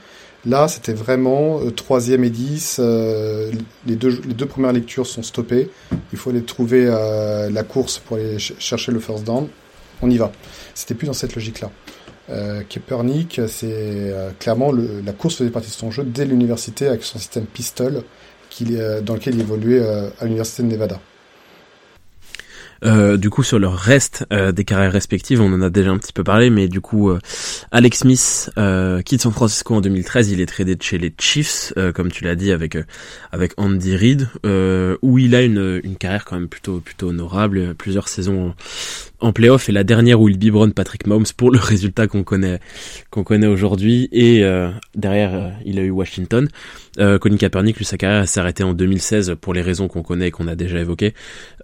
[0.47, 2.77] Là, c'était vraiment euh, troisième et 10.
[2.79, 3.51] Euh,
[3.85, 5.71] les, deux, premières lectures sont stoppées.
[6.13, 9.49] Il faut aller trouver euh, la course pour aller chercher le first down.
[10.03, 10.31] On y va.
[10.75, 11.71] C'était plus dans cette logique-là.
[12.69, 17.47] Kaepernick, c'est clairement la course faisait partie de son jeu dès l'université avec son système
[17.47, 18.03] pistol
[19.03, 19.81] dans lequel il évoluait
[20.19, 21.01] à l'université de Nevada.
[22.85, 25.99] Euh, du coup, sur le reste euh, des carrières respectives, on en a déjà un
[25.99, 27.19] petit peu parlé, mais du coup, euh,
[27.71, 28.51] Alex Smith
[29.05, 30.31] quitte San Francisco en 2013.
[30.31, 32.77] Il est tradé chez les Chiefs, comme tu l'as dit, avec
[33.33, 34.29] avec Andy Reid,
[35.03, 38.55] où il a une, une carrière quand même plutôt plutôt honorable, plusieurs saisons
[39.21, 42.61] en playoff et la dernière où il biberonne Patrick Mahomes pour le résultat qu'on connaît
[43.11, 44.09] qu'on connaît aujourd'hui.
[44.13, 46.49] Et euh, derrière euh, il a eu Washington.
[46.99, 50.29] Euh, Colin Kaepernick lui sa carrière s'est arrêtée en 2016 pour les raisons qu'on connaît
[50.29, 51.15] et qu'on a déjà évoquées.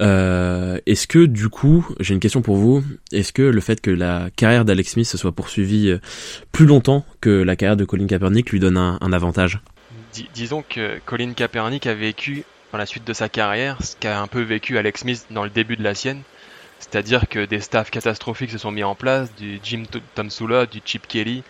[0.00, 2.82] Euh, est-ce que du coup j'ai une question pour vous.
[3.12, 5.98] Est-ce que le fait que la carrière d'Alex Smith se soit poursuivie euh,
[6.52, 9.60] plus longtemps que la carrière de Colin Kaepernick lui donne un, un avantage?
[10.34, 14.26] Disons que Colin Kaepernick a vécu dans la suite de sa carrière ce qu'a un
[14.26, 16.22] peu vécu Alex Smith dans le début de la sienne
[16.82, 19.84] c'est-à-dire que des staffs catastrophiques se sont mis en place, du Jim
[20.16, 21.44] Tomsula, du Chip Kelly.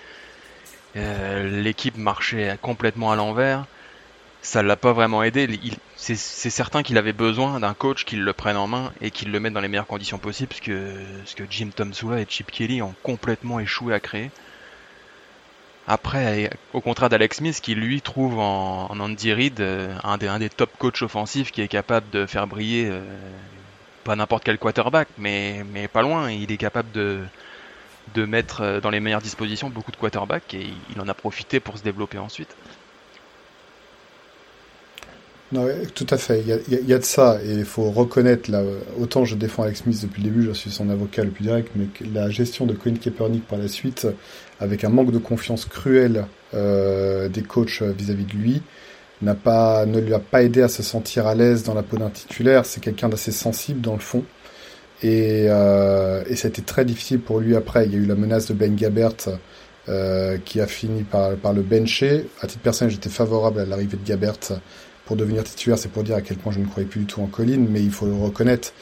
[0.95, 3.65] Euh, l'équipe marchait complètement à l'envers.
[4.43, 5.49] Ça l'a pas vraiment aidé.
[5.97, 9.41] C'est certain qu'il avait besoin d'un coach qui le prenne en main et qui le
[9.41, 13.59] mette dans les meilleures conditions possibles, ce que Jim Tomsula et Chip Kelly ont complètement
[13.59, 14.31] échoué à créer.
[15.89, 20.39] Après, au contraire d'Alex Smith, qui lui trouve en, Andy Reid euh, un des, un
[20.39, 23.03] des top coachs offensifs qui est capable de faire briller euh,
[24.05, 26.31] pas n'importe quel quarterback, mais, mais pas loin.
[26.31, 27.21] Il est capable de,
[28.15, 31.61] de mettre euh, dans les meilleures dispositions beaucoup de quarterbacks et il en a profité
[31.61, 32.55] pour se développer ensuite.
[35.53, 36.41] Non, tout à fait.
[36.41, 38.63] Il y, a, de ça et il faut reconnaître là.
[38.99, 41.71] Autant je défends Alex Smith depuis le début, je suis son avocat le plus direct,
[41.77, 44.07] mais la gestion de Colin Kaepernick par la suite,
[44.61, 48.63] avec un manque de confiance cruel euh, des coachs vis-à-vis -vis de lui,
[49.23, 51.97] n'a pas, ne lui a pas aidé à se sentir à l'aise dans la peau
[51.97, 52.67] d'un titulaire.
[52.67, 54.25] C'est quelqu'un d'assez sensible dans le fond.
[55.03, 57.87] Et, euh, et ça a été très difficile pour lui après.
[57.87, 59.15] Il y a eu la menace de Ben Gabbert
[59.89, 62.27] euh, qui a fini par, par le bencher.
[62.41, 64.39] À titre personnel, j'étais favorable à l'arrivée de Gabbert
[65.07, 65.79] pour devenir titulaire.
[65.79, 67.81] C'est pour dire à quel point je ne croyais plus du tout en Colline, mais
[67.81, 68.73] il faut le reconnaître.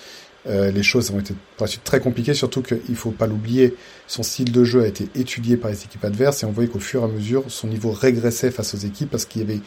[0.46, 3.74] Euh, les choses ont été par la suite très compliquées, surtout qu'il faut pas l'oublier,
[4.06, 6.78] son style de jeu a été étudié par les équipes adverses et on voyait qu'au
[6.78, 9.60] fur et à mesure, son niveau régressait face aux équipes parce qu'il y avait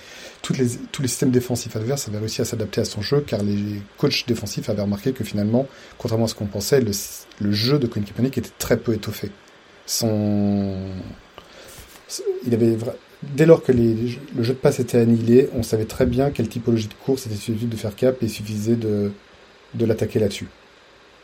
[0.58, 3.82] les, tous les systèmes défensifs adverses avaient réussi à s'adapter à son jeu car les
[3.98, 5.68] coachs défensifs avaient remarqué que finalement,
[6.00, 9.30] contrairement à ce qu'on pensait, le, jeu de Colin Kaepernick était très peu étoffé.
[9.86, 10.76] Son,
[12.48, 12.78] il avait
[13.22, 14.08] dès lors que le
[14.44, 17.68] jeu de passe était annihilé, on savait très bien quelle typologie de course était suffisait
[17.68, 19.12] de faire cap et suffisait de,
[19.76, 20.48] de l'attaquer là-dessus.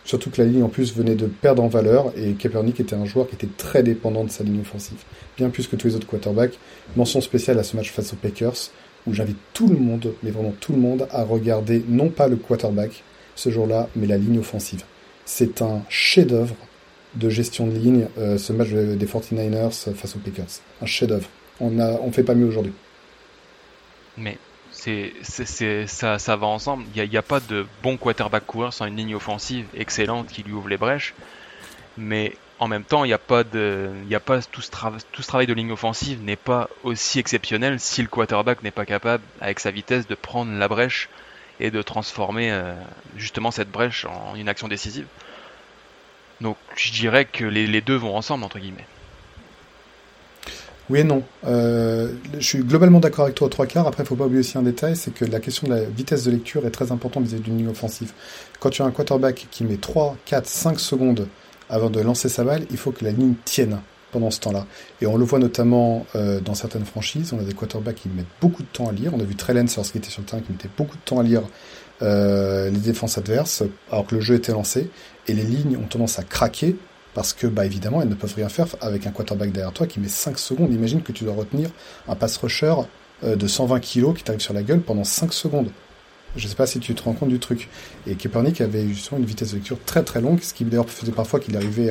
[0.09, 3.05] Surtout que la ligne en plus venait de perdre en valeur et Kaepernick était un
[3.05, 4.97] joueur qui était très dépendant de sa ligne offensive,
[5.37, 6.57] bien plus que tous les autres quarterbacks.
[6.95, 8.71] Mention spéciale à ce match face aux Packers
[9.05, 12.37] où j'invite tout le monde, mais vraiment tout le monde, à regarder non pas le
[12.37, 13.03] quarterback
[13.35, 14.81] ce jour-là, mais la ligne offensive.
[15.25, 16.55] C'est un chef-d'œuvre
[17.13, 20.59] de gestion de ligne, euh, ce match des 49ers face aux Packers.
[20.81, 21.29] Un chef-d'œuvre.
[21.59, 22.73] On a, on fait pas mieux aujourd'hui.
[24.17, 24.39] Mais
[24.79, 26.85] c'est, c'est, ça, va ensemble.
[26.95, 30.53] Il n'y a, pas de bon quarterback coureur sans une ligne offensive excellente qui lui
[30.53, 31.13] ouvre les brèches.
[31.97, 35.47] Mais en même temps, il n'y a pas de, il a pas tout ce, travail
[35.47, 39.71] de ligne offensive n'est pas aussi exceptionnel si le quarterback n'est pas capable, avec sa
[39.71, 41.09] vitesse, de prendre la brèche
[41.59, 42.73] et de transformer euh,
[43.17, 45.07] justement cette brèche en une action décisive.
[46.39, 48.87] Donc, je dirais que les deux vont ensemble entre guillemets.
[50.89, 51.23] Oui et non.
[51.45, 53.87] Euh, je suis globalement d'accord avec toi aux trois quarts.
[53.87, 56.23] Après, il faut pas oublier aussi un détail, c'est que la question de la vitesse
[56.23, 58.11] de lecture est très importante vis-à-vis d'une ligne offensive.
[58.59, 61.27] Quand tu as un quarterback qui met 3, 4, 5 secondes
[61.69, 63.79] avant de lancer sa balle, il faut que la ligne tienne
[64.11, 64.65] pendant ce temps-là.
[65.01, 67.33] Et on le voit notamment euh, dans certaines franchises.
[67.33, 69.11] On a des quarterbacks qui mettent beaucoup de temps à lire.
[69.13, 71.23] On a vu Trellens lorsqu'il était sur le terrain qui mettait beaucoup de temps à
[71.23, 71.43] lire
[72.01, 74.89] euh, les défenses adverses alors que le jeu était lancé.
[75.27, 76.75] Et les lignes ont tendance à craquer
[77.19, 79.99] parce que, bah, évidemment, elles ne peuvent rien faire avec un quarterback derrière toi qui
[79.99, 80.71] met 5 secondes.
[80.71, 81.69] Imagine que tu dois retenir
[82.07, 82.73] un pass rusher
[83.25, 85.69] euh, de 120 kg qui t'arrive sur la gueule pendant 5 secondes.
[86.37, 87.67] Je ne sais pas si tu te rends compte du truc.
[88.07, 91.11] Et Kaepernick avait justement une vitesse de lecture très très longue, ce qui d'ailleurs faisait
[91.11, 91.89] parfois qu'il arrivait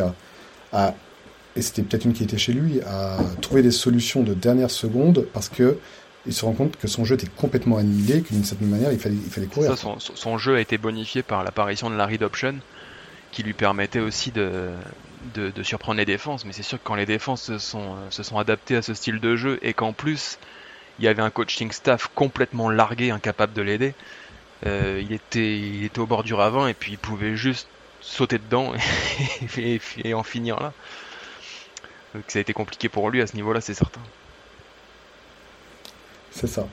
[0.73, 0.95] à,
[1.57, 5.27] et c'était peut-être une qui était chez lui, à trouver des solutions de dernière seconde
[5.35, 5.77] parce que
[6.25, 8.99] il se rend compte que son jeu était complètement annihilé, que d'une certaine manière il
[8.99, 9.77] fallait, il fallait courir.
[9.77, 12.55] son, jeu a été bonifié par l'apparition de la read option
[13.31, 14.71] qui lui permettait aussi de,
[15.35, 18.39] de, surprendre les défenses, mais c'est sûr que quand les défenses se sont, se sont
[18.39, 20.39] adaptées à ce style de jeu et qu'en plus
[20.99, 23.95] il y avait un coaching staff complètement largué, incapable de l'aider,
[24.67, 27.69] euh, il, était, il était au bord du ravin et puis il pouvait juste
[28.01, 28.73] sauter dedans
[29.57, 30.73] et, en finir là.
[32.15, 34.01] Donc ça a été compliqué pour lui à ce niveau-là, c'est certain.
[36.31, 36.67] C'est ça.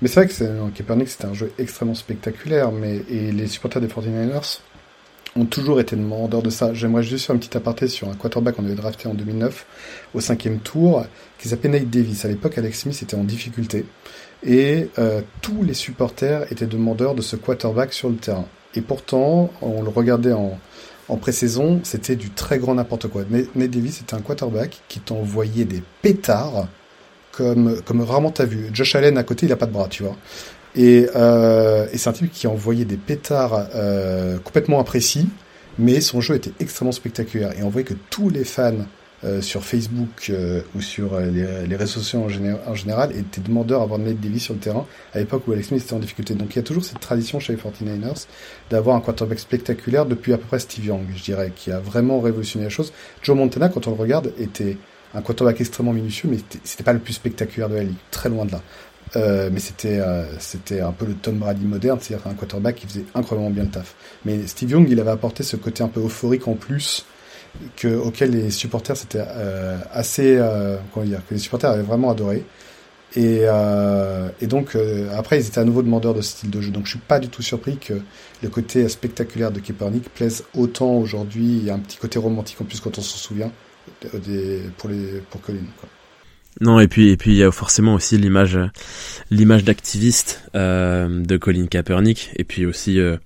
[0.00, 3.88] Mais c'est vrai que Kaepernick c'était un jeu extrêmement spectaculaire, mais et les supporters des
[3.88, 4.60] 49ers
[5.36, 6.74] ont toujours été demandeurs de ça.
[6.74, 9.66] J'aimerais juste faire un petit aparté sur un quarterback qu'on avait drafté en 2009
[10.14, 11.04] au cinquième tour,
[11.38, 12.24] qui s'appelait Nate Davis.
[12.24, 13.84] À l'époque, Alex Smith était en difficulté
[14.42, 18.46] et euh, tous les supporters étaient demandeurs de ce quarterback sur le terrain.
[18.74, 20.58] Et pourtant, on le regardait en,
[21.08, 23.22] en pré-saison, c'était du très grand n'importe quoi.
[23.28, 26.68] Nate Davis était un quarterback qui t'envoyait des pétards
[27.32, 28.70] comme, comme rarement t'as vu.
[28.72, 30.16] Josh Allen à côté, il a pas de bras, tu vois.
[30.76, 35.28] Et, euh, et c'est un type qui envoyait des pétards euh, complètement imprécis,
[35.78, 37.58] mais son jeu était extrêmement spectaculaire.
[37.58, 38.84] Et on voyait que tous les fans
[39.22, 41.26] euh, sur Facebook euh, ou sur euh,
[41.66, 42.26] les, réseaux sociaux
[42.66, 45.82] en, général étaient demandeurs d'avoir Nate Davis sur le terrain à l'époque où Alex Smith
[45.84, 46.32] était en difficulté.
[46.32, 48.26] Donc il y a toujours cette tradition chez les 49ers
[48.70, 52.18] d'avoir un quarterback spectaculaire depuis à peu près Steve Young, je dirais, qui a vraiment
[52.22, 52.94] révolutionné la chose.
[53.20, 54.78] Joe Montana, quand on le regarde, était
[55.12, 58.46] un quarterback extrêmement minutieux, mais c'était pas le plus spectaculaire de la ligue, très loin
[58.46, 58.62] de là.
[59.16, 62.86] Euh, mais c'était euh, c'était un peu le Tom Brady moderne, c'est-à-dire un quarterback qui
[62.86, 63.94] faisait incroyablement bien le taf.
[64.24, 67.04] Mais Steve Young, il avait apporté ce côté un peu euphorique en plus
[67.76, 72.10] que auquel les supporters c'était euh, assez euh, comment dire que les supporters avaient vraiment
[72.10, 72.44] adoré.
[73.16, 73.42] Et,
[74.40, 74.78] et donc
[75.16, 76.70] après ils étaient à nouveau demandeurs de ce style de jeu.
[76.70, 77.94] Donc je suis pas du tout surpris que
[78.40, 81.58] le côté spectaculaire de Kaepernick plaise autant aujourd'hui.
[81.58, 83.50] Il y a un petit côté romantique en plus quand on s'en souvient
[84.14, 85.58] des, pour les pour Colin.
[85.80, 85.88] Quoi.
[86.60, 88.58] Non et puis et puis il y a forcément aussi l'image
[89.30, 93.16] l'image d'activiste euh, de Colin Kaepernick et puis aussi euh,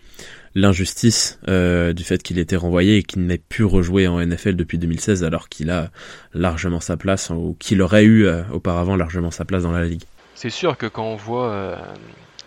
[0.54, 4.78] l'injustice euh, du fait qu'il était renvoyé et qu'il n'ait pu rejouer en NFL depuis
[4.78, 5.90] 2016 alors qu'il a
[6.32, 10.04] largement sa place ou qu'il aurait eu euh, auparavant largement sa place dans la ligue.
[10.34, 11.76] C'est sûr que quand on voit euh,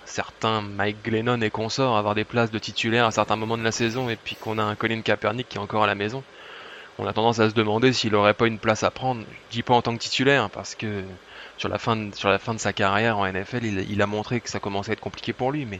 [0.05, 3.71] certains Mike Glennon et consorts avoir des places de titulaires à certains moments de la
[3.71, 6.23] saison et puis qu'on a un Colin Kaepernick qui est encore à la maison,
[6.99, 9.21] on a tendance à se demander s'il aurait pas une place à prendre.
[9.49, 11.03] Je dis pas en tant que titulaire, parce que
[11.57, 14.93] sur la fin de, sa carrière en NFL, il, a montré que ça commençait à
[14.93, 15.79] être compliqué pour lui, mais,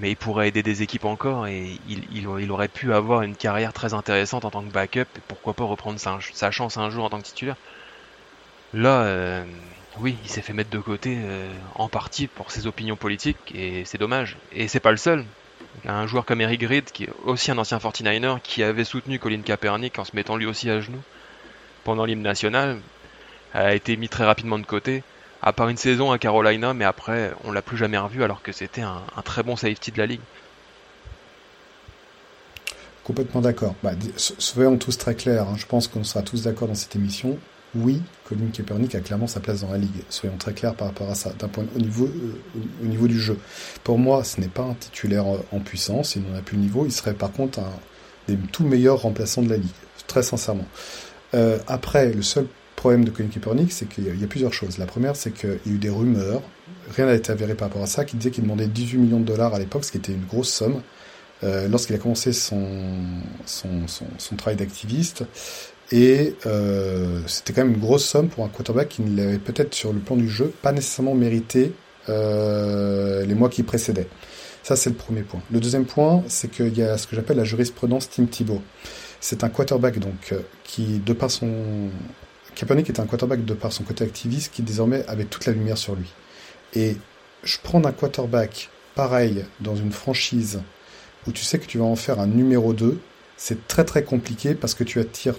[0.00, 3.94] il pourrait aider des équipes encore et il, il, aurait pu avoir une carrière très
[3.94, 7.18] intéressante en tant que backup et pourquoi pas reprendre sa, chance un jour en tant
[7.18, 7.56] que titulaire.
[8.74, 9.44] Là, euh,
[9.98, 13.84] oui, il s'est fait mettre de côté euh, en partie pour ses opinions politiques et
[13.86, 14.36] c'est dommage.
[14.52, 15.24] Et c'est pas le seul
[15.86, 19.42] un joueur comme Eric Reed, qui est aussi un ancien 49er, qui avait soutenu Colin
[19.42, 21.02] Kaepernick en se mettant lui aussi à genoux
[21.84, 22.78] pendant l'hymne national,
[23.54, 25.02] a été mis très rapidement de côté,
[25.42, 28.52] à part une saison à Carolina, mais après, on l'a plus jamais revu alors que
[28.52, 30.20] c'était un, très bon safety de la ligue.
[33.04, 33.74] Complètement d'accord.
[33.82, 35.54] Bah, soyons tous très clairs, hein.
[35.56, 37.38] je pense qu'on sera tous d'accord dans cette émission
[37.78, 40.02] oui, Colin Kaepernick a clairement sa place dans la ligue.
[40.08, 43.18] Soyons très clairs par rapport à ça, d'un point au niveau, euh, au niveau du
[43.18, 43.38] jeu.
[43.84, 46.84] Pour moi, ce n'est pas un titulaire en puissance, il n'en a plus le niveau.
[46.84, 47.72] Il serait par contre un
[48.28, 49.70] des tout meilleurs remplaçants de la ligue,
[50.06, 50.66] très sincèrement.
[51.34, 54.78] Euh, après, le seul problème de Colin Kaepernick, c'est qu'il y, a plusieurs choses.
[54.78, 56.42] La première, c'est qu'il y a eu des rumeurs,
[56.94, 59.24] rien n'a été avéré par rapport à ça, qui disaient qu'il demandait 18 millions de
[59.24, 60.82] dollars à l'époque, ce qui était une grosse somme.
[61.44, 62.60] Euh, lorsqu'il a commencé son
[64.36, 65.24] travail d'activiste,
[65.90, 69.74] et euh, c'était quand même une grosse somme pour un quarterback qui ne l'avait peut-être
[69.74, 71.72] sur le plan du jeu pas nécessairement mérité
[72.08, 74.08] euh, les mois qui précédaient.
[74.62, 75.40] Ça, c'est le premier point.
[75.50, 78.62] Le deuxième point, c'est qu'il y a ce que j'appelle la jurisprudence Tim Thibault.
[79.20, 81.90] C'est un quarterback donc euh, qui, de par son
[82.54, 85.78] Kaepernick est un quarterback de par son côté activiste qui désormais avait toute la lumière
[85.78, 86.12] sur lui.
[86.74, 86.96] Et
[87.44, 90.60] je prends un quarterback pareil dans une franchise
[91.26, 93.00] où tu sais que tu vas en faire un numéro 2,
[93.36, 95.36] c'est très très compliqué parce que tu attires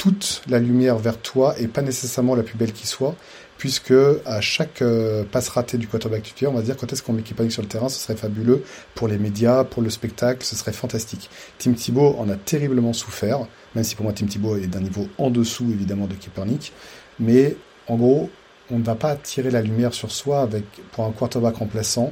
[0.00, 3.14] toute la lumière vers toi et pas nécessairement la plus belle qui soit,
[3.58, 3.92] puisque
[4.24, 7.20] à chaque euh, passe ratée du quarterback titulaire, on va dire quand est-ce qu'on met
[7.20, 10.72] Kaepernick sur le terrain, ce serait fabuleux pour les médias, pour le spectacle, ce serait
[10.72, 11.28] fantastique.
[11.58, 13.40] Tim Thibault en a terriblement souffert,
[13.74, 16.72] même si pour moi Tim Thibault est d'un niveau en dessous évidemment de Kaepernick,
[17.18, 18.30] mais en gros,
[18.70, 20.48] on ne va pas tirer la lumière sur soi
[20.92, 22.10] pour un quarterback remplaçant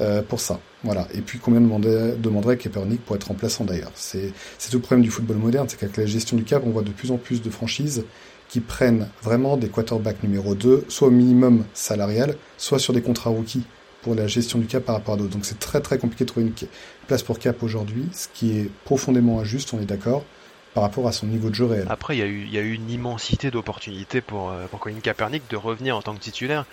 [0.00, 0.60] euh, pour ça.
[0.84, 1.08] Voilà.
[1.12, 3.90] Et puis combien demanderait, demanderait Kaepernick pour être remplaçant d'ailleurs?
[3.94, 4.32] C'est
[4.70, 6.90] tout le problème du football moderne, c'est qu'avec la gestion du cap, on voit de
[6.90, 8.04] plus en plus de franchises
[8.48, 13.30] qui prennent vraiment des quarterbacks numéro 2, soit au minimum salarial, soit sur des contrats
[13.30, 13.64] rookies
[14.02, 15.32] pour la gestion du cap par rapport à d'autres.
[15.32, 16.68] Donc c'est très très compliqué de trouver une
[17.06, 20.24] place pour cap aujourd'hui, ce qui est profondément injuste, on est d'accord,
[20.74, 21.86] par rapport à son niveau de jeu réel.
[21.90, 24.80] Après, il y, a eu, il y a eu une immensité d'opportunités pour, euh, pour
[24.80, 26.66] Colin Kaepernick de revenir en tant que titulaire.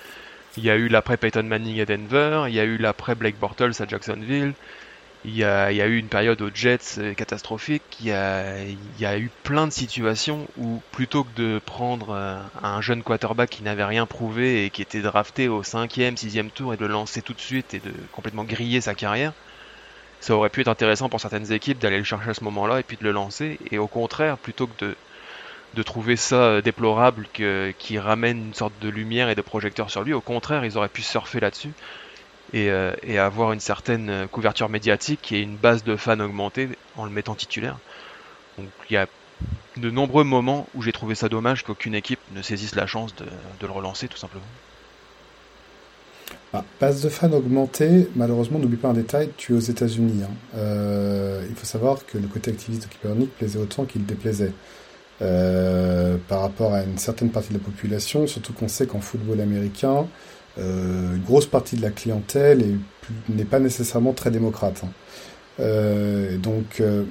[0.58, 3.38] Il y a eu l'après Peyton Manning à Denver, il y a eu l'après Blake
[3.38, 4.54] Bortles à Jacksonville,
[5.26, 9.06] il y, a, eu une période aux Jets euh, catastrophique, il y, a, il y
[9.08, 13.63] a eu plein de situations où plutôt que de prendre euh, un jeune quarterback qui
[13.63, 17.24] n'avait rien prouvé et qui était drafté au cinquième, sixième tour et de le lancer
[17.24, 19.34] tout de suite et de complètement griller sa carrière,
[20.20, 22.84] ça aurait pu être intéressant pour certaines équipes d'aller le chercher à ce moment-là et
[22.84, 23.60] puis de le lancer.
[23.72, 24.96] Et au contraire, plutôt que de
[25.76, 29.92] de trouver ça euh, déplorable que, qui ramène une sorte de lumière et de projecteur
[29.92, 30.14] sur lui.
[30.14, 31.72] Au contraire, ils auraient pu surfer là-dessus
[32.54, 37.06] et, euh, avoir une certaine euh, couverture médiatique et une base de fans augmentée en
[37.06, 37.78] le mettant titulaire.
[38.58, 39.08] Donc il y a
[39.78, 43.26] de nombreux moments où j'ai trouvé ça dommage qu'aucune équipe ne saisisse la chance de,
[43.62, 44.46] le relancer tout simplement.
[46.54, 50.24] Ah, base de fans augmentée, malheureusement, n'oublie pas un détail, tu es aux États-Unis.
[50.24, 50.58] Hein.
[51.50, 54.54] Il faut savoir que le côté activiste de Kaepernick plaisait autant qu'il déplaisait.
[55.21, 59.39] Euh, par rapport à une certaine partie de la population, surtout qu'on sait qu'en football
[59.39, 60.08] américain,
[60.58, 62.80] euh, une grosse partie de la clientèle
[63.30, 64.82] n'est pas nécessairement très démocrate.
[64.84, 64.89] Hein.
[65.62, 67.04] Euh, donc, euh,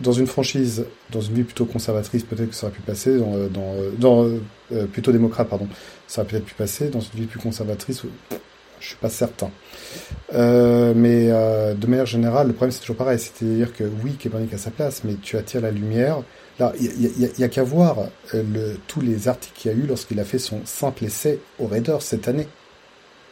[0.00, 3.36] dans une franchise, dans une vie plutôt conservatrice, peut-être que ça aurait pu passer, dans,
[3.48, 4.28] dans, dans
[4.72, 5.66] euh, plutôt démocrate, pardon,
[6.06, 8.02] ça aurait peut-être pu passer, dans une vie plus conservatrice,
[8.80, 9.50] je suis pas certain.
[10.34, 14.54] Euh, mais euh, de manière générale, le problème c'est toujours pareil, c'est-à-dire que oui, Kaepernick
[14.54, 16.22] a sa place, mais tu attires la lumière,
[16.78, 20.24] il n'y a, qu'à voir euh, tous les articles qu'il y a eu lorsqu'il a
[20.24, 22.48] fait son simple essai au Raiders cette année.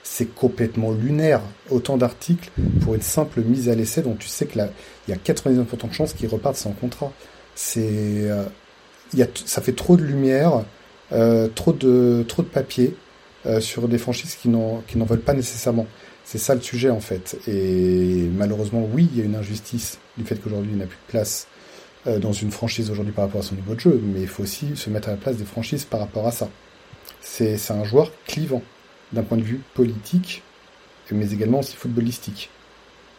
[0.02, 1.42] C'est complètement lunaire.
[1.70, 2.50] Autant d'articles
[2.82, 4.70] pour une simple mise à l'essai dont tu sais que là,
[5.06, 7.12] il y a 99% de chances qu'il reparte sans contrat.
[7.54, 8.44] C'est, euh,
[9.18, 10.64] a, ça fait trop de lumière,
[11.12, 12.94] euh, trop de, trop papier
[13.60, 15.86] sur des franchises qui n'en, veulent pas nécessairement.
[16.24, 17.38] C'est ça le sujet en fait.
[17.46, 21.10] Et malheureusement, oui, il y a une injustice du fait qu'aujourd'hui il n'a plus de
[21.10, 21.46] place
[22.20, 24.76] dans une franchise aujourd'hui par rapport à son niveau de jeu, mais il faut aussi
[24.76, 26.48] se mettre à la place des franchises par rapport à ça.
[27.20, 28.62] C'est un joueur clivant
[29.12, 30.42] d'un point de vue politique,
[31.10, 32.50] mais également aussi footballistique.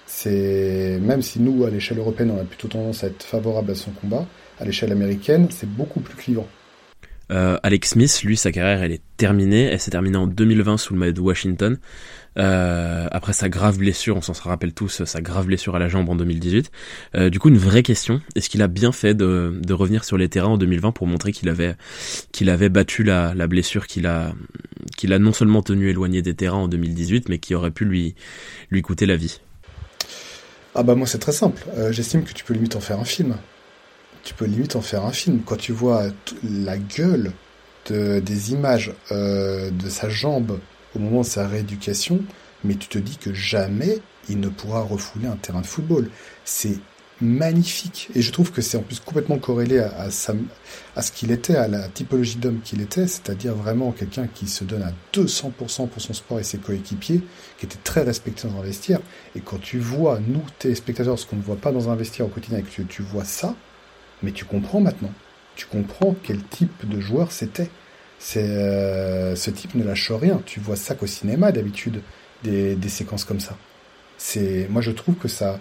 [0.06, 3.76] C'est même si nous, à l'échelle européenne, on a plutôt tendance à être favorable à
[3.76, 4.26] son combat,
[4.60, 6.48] à l'échelle américaine, c'est beaucoup plus clivant.
[7.32, 9.66] Euh, Alex Smith, lui, sa carrière, elle est terminée.
[9.66, 11.78] Elle s'est terminée en 2020 sous le maillot de Washington.
[12.40, 16.10] Euh, après sa grave blessure, on s'en rappelle tous, sa grave blessure à la jambe
[16.10, 16.72] en 2018.
[17.16, 20.30] Euh, du coup, une vraie question est-ce qu'il a bien fait de, revenir sur les
[20.30, 21.76] terrains en 2020 pour montrer qu'il avait
[22.32, 24.34] qu'il avait battu la, blessure qu'il a
[24.98, 28.16] qu'il a non seulement tenu éloigné des terrains en 2018, mais qui aurait pu lui
[28.72, 29.40] lui coûter la vie?
[30.76, 31.64] Ah bah moi c'est très simple.
[31.78, 33.36] Euh, j'estime que tu peux limite en faire un film.
[34.24, 36.04] Tu peux limite en faire un film quand tu vois
[36.44, 37.32] la gueule
[37.90, 40.60] de, des images euh, de sa jambe
[40.96, 42.22] au moment de sa rééducation,
[42.64, 46.10] mais tu te dis que jamais il ne pourra refouler un terrain de football.
[46.46, 46.80] C'est
[47.22, 48.10] magnifique.
[48.16, 50.34] Et je trouve que c'est en plus complètement corrélé à, sa,
[50.96, 54.64] à ce qu'il était, à la typologie d'homme qu'il était, c'est-à-dire vraiment quelqu'un qui se
[54.64, 55.52] donne à 200%
[55.88, 57.22] pour son sport et ses coéquipiers,
[57.58, 59.00] qui était très respecté dans un vestiaire.
[59.36, 62.30] Et quand tu vois, nous, téléspectateurs, ce qu'on ne voit pas dans un vestiaire au
[62.30, 63.56] quotidien, et que tu vois ça,
[64.24, 65.14] mais tu comprends maintenant.
[65.56, 67.70] Tu comprends quel type de joueur c'était.
[68.20, 70.42] C'est euh, ce type ne lâche rien.
[70.46, 72.02] Tu vois ça qu'au cinéma d'habitude,
[72.44, 73.58] des, des, séquences comme ça.
[74.18, 75.60] C'est moi je trouve que ça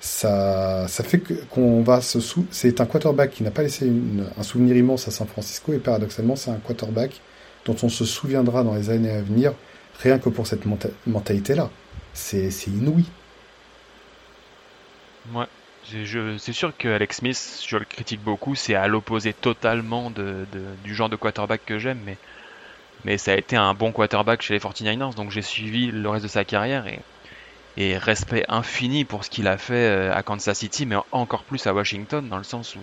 [0.00, 2.46] ça ça fait qu'on va se sou...
[2.50, 5.78] c'est un quarterback qui n'a pas laissé une, un souvenir immense à San Francisco et
[5.78, 7.20] paradoxalement c'est un quarterback
[7.64, 9.54] dont on se souviendra dans les années à venir
[10.00, 10.64] rien que pour cette
[11.06, 11.70] mentalité là.
[12.14, 13.04] C'est c'est inouï.
[15.34, 15.46] Ouais.
[15.90, 20.62] C'est sûr que Alex Smith, je le critique beaucoup, c'est à l'opposé totalement de, de,
[20.84, 22.16] du genre de quarterback que j'aime, mais
[23.04, 26.24] mais ça a été un bon quarterback chez les 49ers, donc j'ai suivi le reste
[26.24, 27.00] de sa carrière et,
[27.76, 31.66] et respect infini pour ce qu'il a fait euh, à Kansas City, mais encore plus
[31.66, 32.80] à Washington, dans le sens où,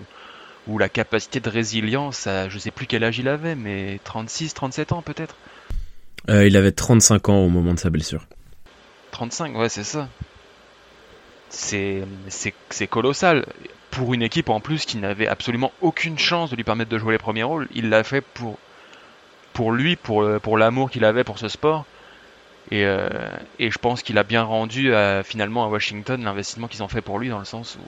[0.72, 4.54] où la capacité de résilience, à, je sais plus quel âge il avait, mais 36,
[4.54, 5.36] 37 ans peut-être
[6.30, 8.26] euh, Il avait 35 ans au moment de sa blessure.
[9.10, 10.08] 35, ouais, c'est ça.
[11.48, 12.06] C'est
[12.88, 13.46] colossal.
[13.90, 17.12] Pour une équipe en plus qui n'avait absolument aucune chance de lui permettre de jouer
[17.12, 18.20] les premiers rôles, il l'a fait
[19.54, 21.86] pour, lui, pour, l'amour qu'il avait pour ce sport.
[22.70, 23.08] Et, euh,
[23.58, 27.00] et je pense qu'il a bien rendu à, finalement à Washington l'investissement qu'ils ont fait
[27.00, 27.78] pour lui dans le sens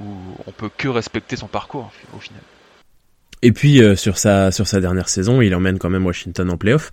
[0.00, 2.40] où, où on peut que respecter son parcours au final.
[3.44, 6.56] Et puis euh, sur sa sur sa dernière saison, il emmène quand même Washington en
[6.56, 6.92] playoff.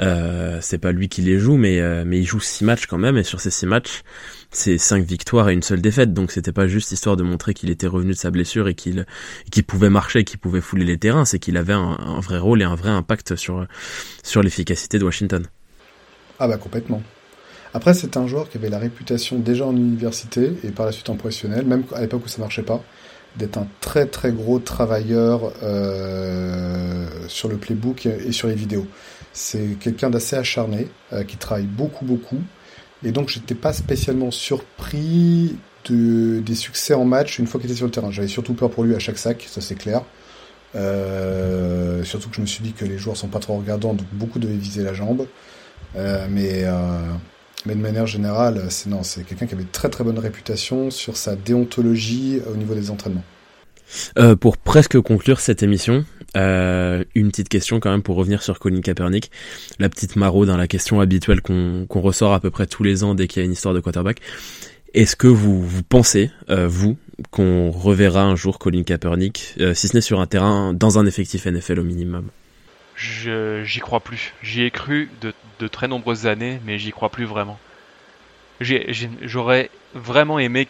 [0.00, 2.98] Euh, c'est pas lui qui les joue, mais euh, mais il joue six matchs quand
[2.98, 3.16] même.
[3.16, 4.02] Et sur ces six matchs,
[4.50, 6.12] c'est cinq victoires et une seule défaite.
[6.12, 9.06] Donc c'était pas juste histoire de montrer qu'il était revenu de sa blessure et qu'il
[9.52, 11.24] qu'il pouvait marcher, qu'il pouvait fouler les terrains.
[11.24, 13.64] C'est qu'il avait un, un, vrai rôle et un vrai impact sur
[14.24, 15.46] sur l'efficacité de Washington.
[16.40, 17.04] Ah bah complètement.
[17.72, 21.10] Après, c'est un joueur qui avait la réputation déjà en université et par la suite
[21.10, 22.84] en professionnel, même à l'époque où ça marchait pas
[23.36, 28.86] d'être un très très gros travailleur euh, sur le playbook et sur les vidéos.
[29.32, 32.38] C'est quelqu'un d'assez acharné, euh, qui travaille beaucoup beaucoup,
[33.04, 35.56] et donc j'étais pas spécialement surpris
[35.86, 38.10] de, des succès en match une fois qu'il était sur le terrain.
[38.10, 40.02] J'avais surtout peur pour lui à chaque sac, ça c'est clair.
[40.76, 44.06] Euh, surtout que je me suis dit que les joueurs sont pas trop regardants, donc
[44.12, 45.26] beaucoup devaient viser la jambe.
[46.30, 46.64] Mais
[47.66, 51.16] mais de manière générale, c'est non, c'est quelqu'un qui avait très très bonne réputation sur
[51.16, 53.24] sa déontologie au niveau des entraînements.
[54.18, 56.04] Euh, pour presque conclure cette émission,
[56.36, 59.30] euh, une petite question quand même pour revenir sur Colin Kaepernick,
[59.78, 63.14] la petite maraude, dans la question habituelle qu'on ressort à peu près tous les ans
[63.14, 64.20] dès qu'il y a une histoire de quarterback.
[64.94, 66.96] Est-ce que vous, pensez, euh, vous,
[67.30, 71.06] qu'on reverra un jour Colin Kaepernick, euh, si ce n'est sur un terrain, dans un
[71.06, 72.28] effectif NFL au minimum?
[72.96, 74.32] J'y crois plus.
[74.42, 77.58] J'y ai cru de, de, très nombreuses années, mais j'y crois plus vraiment.
[78.60, 80.66] J'aurais vraiment aimé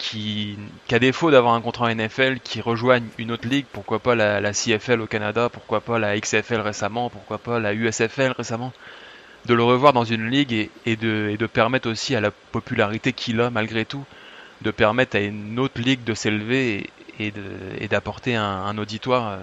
[0.88, 4.52] qu'à défaut d'avoir un contrat NFL, qui rejoigne une autre ligue, pourquoi pas la, la,
[4.52, 8.72] CFL au Canada, pourquoi pas la XFL récemment, pourquoi pas la USFL récemment,
[9.46, 12.30] de le revoir dans une ligue et, et, de, et de permettre aussi à la
[12.30, 14.04] popularité qu'il a malgré tout,
[14.62, 17.32] de permettre à une autre ligue de s'élever et,
[17.78, 19.36] et d'apporter un, un, auditoire euh,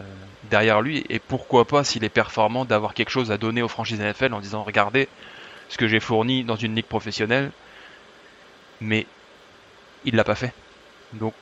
[0.52, 4.00] derrière lui et pourquoi pas s'il est performant d'avoir quelque chose à donner aux franchises
[4.00, 5.08] NFL en disant regardez
[5.70, 7.50] ce que j'ai fourni dans une ligue professionnelle
[8.82, 9.08] mais
[10.06, 10.54] il l'a pas fait.
[11.14, 11.34] Donc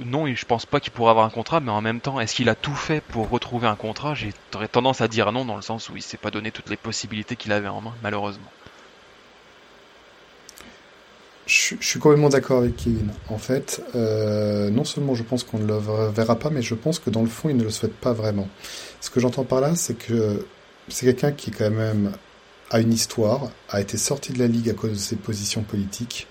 [0.00, 2.48] non je pense pas qu'il pourrait avoir un contrat mais en même temps est-ce qu'il
[2.48, 4.14] a tout fait pour retrouver un contrat?
[4.14, 4.32] J'ai
[4.70, 7.34] tendance à dire non dans le sens où il s'est pas donné toutes les possibilités
[7.34, 8.52] qu'il avait en main malheureusement
[11.48, 13.10] je, suis complètement d'accord avec Kevin.
[13.28, 15.78] En fait, euh, non seulement je pense qu'on ne le
[16.10, 18.48] verra pas, mais je pense que dans le fond, il ne le souhaite pas vraiment.
[19.00, 20.46] Ce que j'entends par là, c'est que
[20.88, 22.12] c'est quelqu'un qui quand même
[22.70, 26.28] a une histoire, a été sorti de la ligue à cause de ses positions politiques,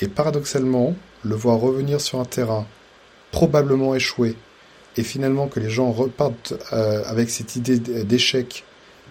[0.00, 2.66] et paradoxalement, le voir revenir sur un terrain
[3.32, 4.34] probablement échoué,
[4.96, 8.64] et finalement que les gens repartent euh, avec cette idée d'échec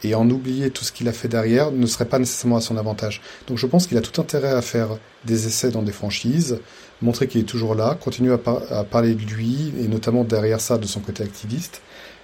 [0.03, 2.77] et en oublier tout ce qu'il a fait derrière ne serait pas nécessairement à son
[2.77, 3.21] avantage.
[3.47, 4.89] Donc je pense qu'il a tout intérêt à faire
[5.25, 6.59] des essais dans des franchises,
[7.01, 10.61] montrer qu'il est toujours là, continuer à, par à, parler de lui, et notamment derrière
[10.61, 11.81] ça de son côté activiste,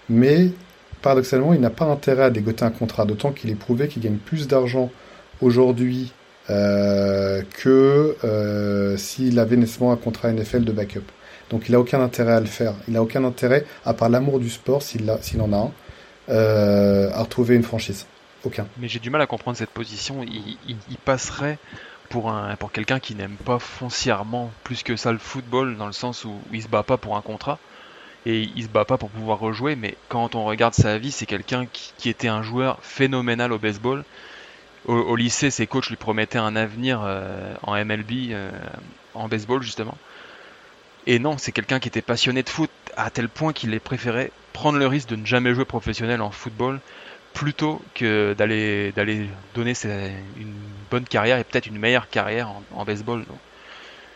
[0.09, 0.51] mais
[1.01, 4.17] paradoxalement il n'a pas intérêt à dégoter un contrat, d'autant qu'il est prouvé qu'il gagne
[4.17, 4.91] plus d'argent
[5.41, 6.11] aujourd'hui
[6.49, 11.03] euh, que euh, s'il avait nécessairement un contrat NFL de backup.
[11.49, 12.73] Donc il n'a aucun intérêt à le faire.
[12.87, 15.71] Il n'a aucun intérêt, à part l'amour du sport, s'il en a un,
[16.29, 18.05] euh, à retrouver une franchise.
[18.43, 18.67] Aucun.
[18.77, 20.23] Mais j'ai du mal à comprendre cette position.
[20.23, 21.57] Il, passerait
[22.09, 26.23] pour pour quelqu'un qui n'aime pas foncièrement plus que ça le football dans le sens
[26.23, 27.59] où il se bat pas pour un contrat
[28.25, 29.75] et il se bat pas pour pouvoir rejouer.
[29.75, 34.03] Mais quand on regarde sa vie, c'est quelqu'un qui, était un joueur phénoménal au baseball.
[34.85, 38.51] Au, au, lycée, ses coachs lui promettaient un avenir euh, en MLB, euh,
[39.13, 39.97] en baseball justement.
[41.07, 44.31] Et non, c'est quelqu'un qui était passionné de foot à tel point qu'il est préféré
[44.53, 46.79] prendre le risque de ne jamais jouer professionnel en football
[47.33, 49.73] plutôt que d'aller d'aller donner
[50.37, 50.53] une
[50.91, 53.23] bonne carrière et peut-être une meilleure carrière en, baseball.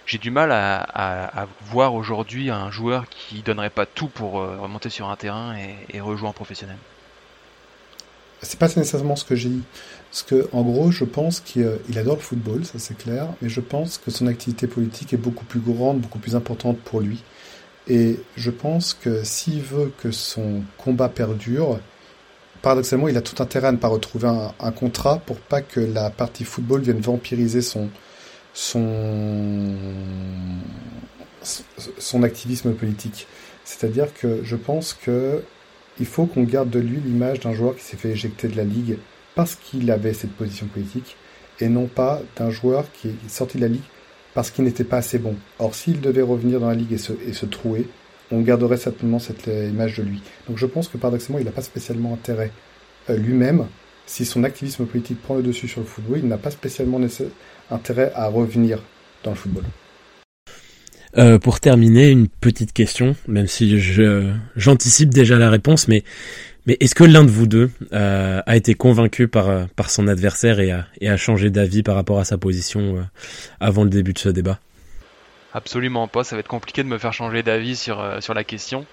[0.06, 4.90] J'ai du mal à voir aujourd'hui un joueur qui donnerait pas tout pour euh, remonter
[4.90, 6.78] sur un terrain et, et rejouer en professionnel.
[8.44, 9.64] C'est pas nécessairement ce que j'ai dit.
[10.14, 13.62] Parce que, en gros, je pense qu'il adore le football, ça c'est clair, mais je
[13.62, 17.24] pense que son activité politique est beaucoup plus grande, beaucoup plus importante pour lui.
[17.88, 21.80] Et je pense que s'il veut que son combat perdure,
[22.62, 26.12] paradoxalement, il a tout intérêt à ne pas retrouver un, contrat pour pas que la
[26.12, 27.90] partie football vienne vampiriser son,
[28.54, 29.74] son,
[31.98, 33.26] son activisme politique.
[33.66, 35.42] C'est-à-dire que je pense que
[36.00, 38.64] il faut qu'on garde de lui l'image d'un joueur qui s'est fait éjecter de la
[38.64, 39.00] ligue
[39.36, 41.16] parce qu'il avait cette position politique
[41.60, 43.82] et non pas d'un joueur qui est sorti de la ligue
[44.34, 45.36] parce qu'il n'était pas assez bon.
[45.60, 47.88] Or, s'il devait revenir dans la ligue et se, et se trouer,
[48.32, 50.22] on garderait certainement cette image de lui.
[50.48, 52.52] Donc je pense que paradoxalement, il n'a pas spécialement intérêt
[53.10, 53.68] euh, lui-même,
[54.06, 57.00] si son activisme politique prend le dessus sur le football, il n'a pas spécialement
[57.72, 58.82] intérêt à revenir
[59.24, 59.64] dans le football.
[61.18, 63.80] Euh, pour terminer, une petite question, même si
[64.56, 66.04] j'anticipe déjà la réponse, mais
[66.66, 70.60] mais est-ce que l'un de vous deux euh, a été convaincu par par son adversaire
[70.60, 70.72] et
[71.08, 73.02] a changé d'avis par rapport à sa position euh,
[73.60, 74.60] avant le début de ce débat?
[75.54, 76.24] Absolument pas.
[76.24, 78.86] Ça va être compliqué de me faire changer d'avis sur euh, la question.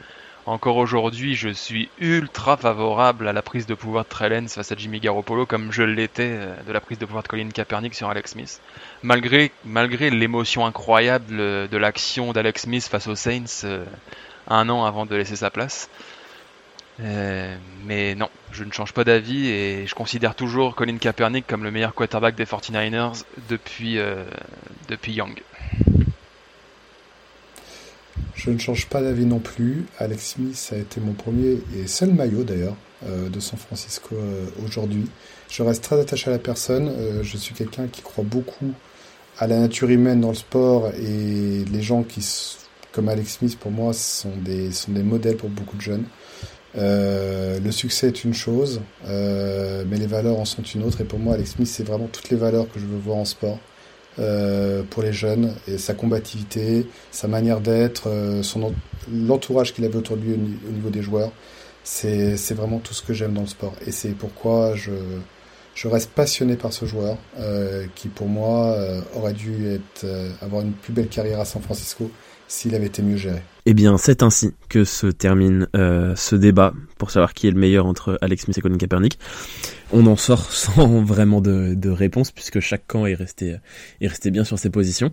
[0.46, 4.76] Encore aujourd'hui, je suis ultra favorable à la prise de pouvoir de Trellens face à
[4.76, 8.10] Jimmy Garoppolo, comme je l'étais euh, de la prise de pouvoir de Colin Kaepernick sur
[8.10, 8.60] Alex Smith.
[9.02, 13.84] Malgré, malgré l'émotion incroyable de l'action d'Alex Smith face aux Saints euh,
[14.48, 15.88] un an avant de laisser sa place.
[17.00, 21.64] Euh, mais non, je ne change pas d'avis et je considère toujours Colin Kaepernick comme
[21.64, 23.98] le meilleur quarterback des 49ers depuis,
[24.88, 25.40] depuis Young.
[28.42, 29.84] Je ne change pas d'avis non plus.
[29.98, 32.76] Alex Smith a été mon premier et seul maillot d'ailleurs
[33.06, 35.04] euh, de San Francisco euh, aujourd'hui.
[35.50, 36.88] Je reste très attaché à la personne.
[36.88, 38.72] Euh, je suis quelqu'un qui croit beaucoup
[39.38, 42.26] à la nature humaine dans le sport et les gens qui,
[42.92, 46.04] comme Alex Smith, pour moi, sont des, sont des modèles pour beaucoup de jeunes.
[46.74, 51.00] Le succès est une chose, mais les valeurs en sont une autre.
[51.00, 53.24] Et pour moi, Alex Smith, c'est vraiment toutes les valeurs que je veux voir en
[53.24, 53.58] sport.
[54.18, 58.74] Euh, pour les jeunes et sa combativité, sa manière d'être, euh, son
[59.10, 61.30] l'entourage qu'il avait autour de lui au, niveau des joueurs.
[61.84, 64.90] C'est vraiment tout ce que j'aime dans le sport et c'est pourquoi je,
[65.74, 68.76] je reste passionné par ce joueur euh, qui pour moi
[69.14, 70.06] aurait dû être,
[70.42, 72.10] avoir une plus belle carrière à San Francisco
[72.48, 73.42] s'il avait été mieux géré.
[73.66, 77.58] Eh bien, c'est ainsi que se termine euh, ce débat pour savoir qui est le
[77.58, 79.18] meilleur entre Alex Smith et Colin Kaepernick.
[79.92, 83.56] On en sort sans vraiment de, réponse puisque chaque camp est resté
[84.00, 85.10] est resté bien sur ses positions.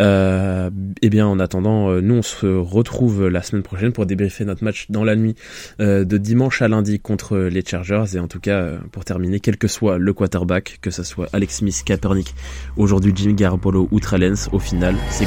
[0.00, 0.70] Euh,
[1.00, 4.64] eh bien, en attendant, euh, nous on se retrouve la semaine prochaine pour débriefer notre
[4.64, 5.36] match dans la nuit
[5.80, 9.56] euh, de dimanche à lundi contre les Chargers et en tout cas pour terminer, quel
[9.56, 12.34] que soit le quarterback, que ce soit Alex Smith, Kaepernick,
[12.76, 15.26] aujourd'hui Jimmy Garoppolo ou Trellens, au final, c'est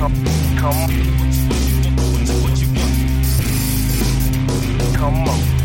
[0.00, 0.14] Come,
[0.56, 0.88] come.
[4.96, 5.59] Come on.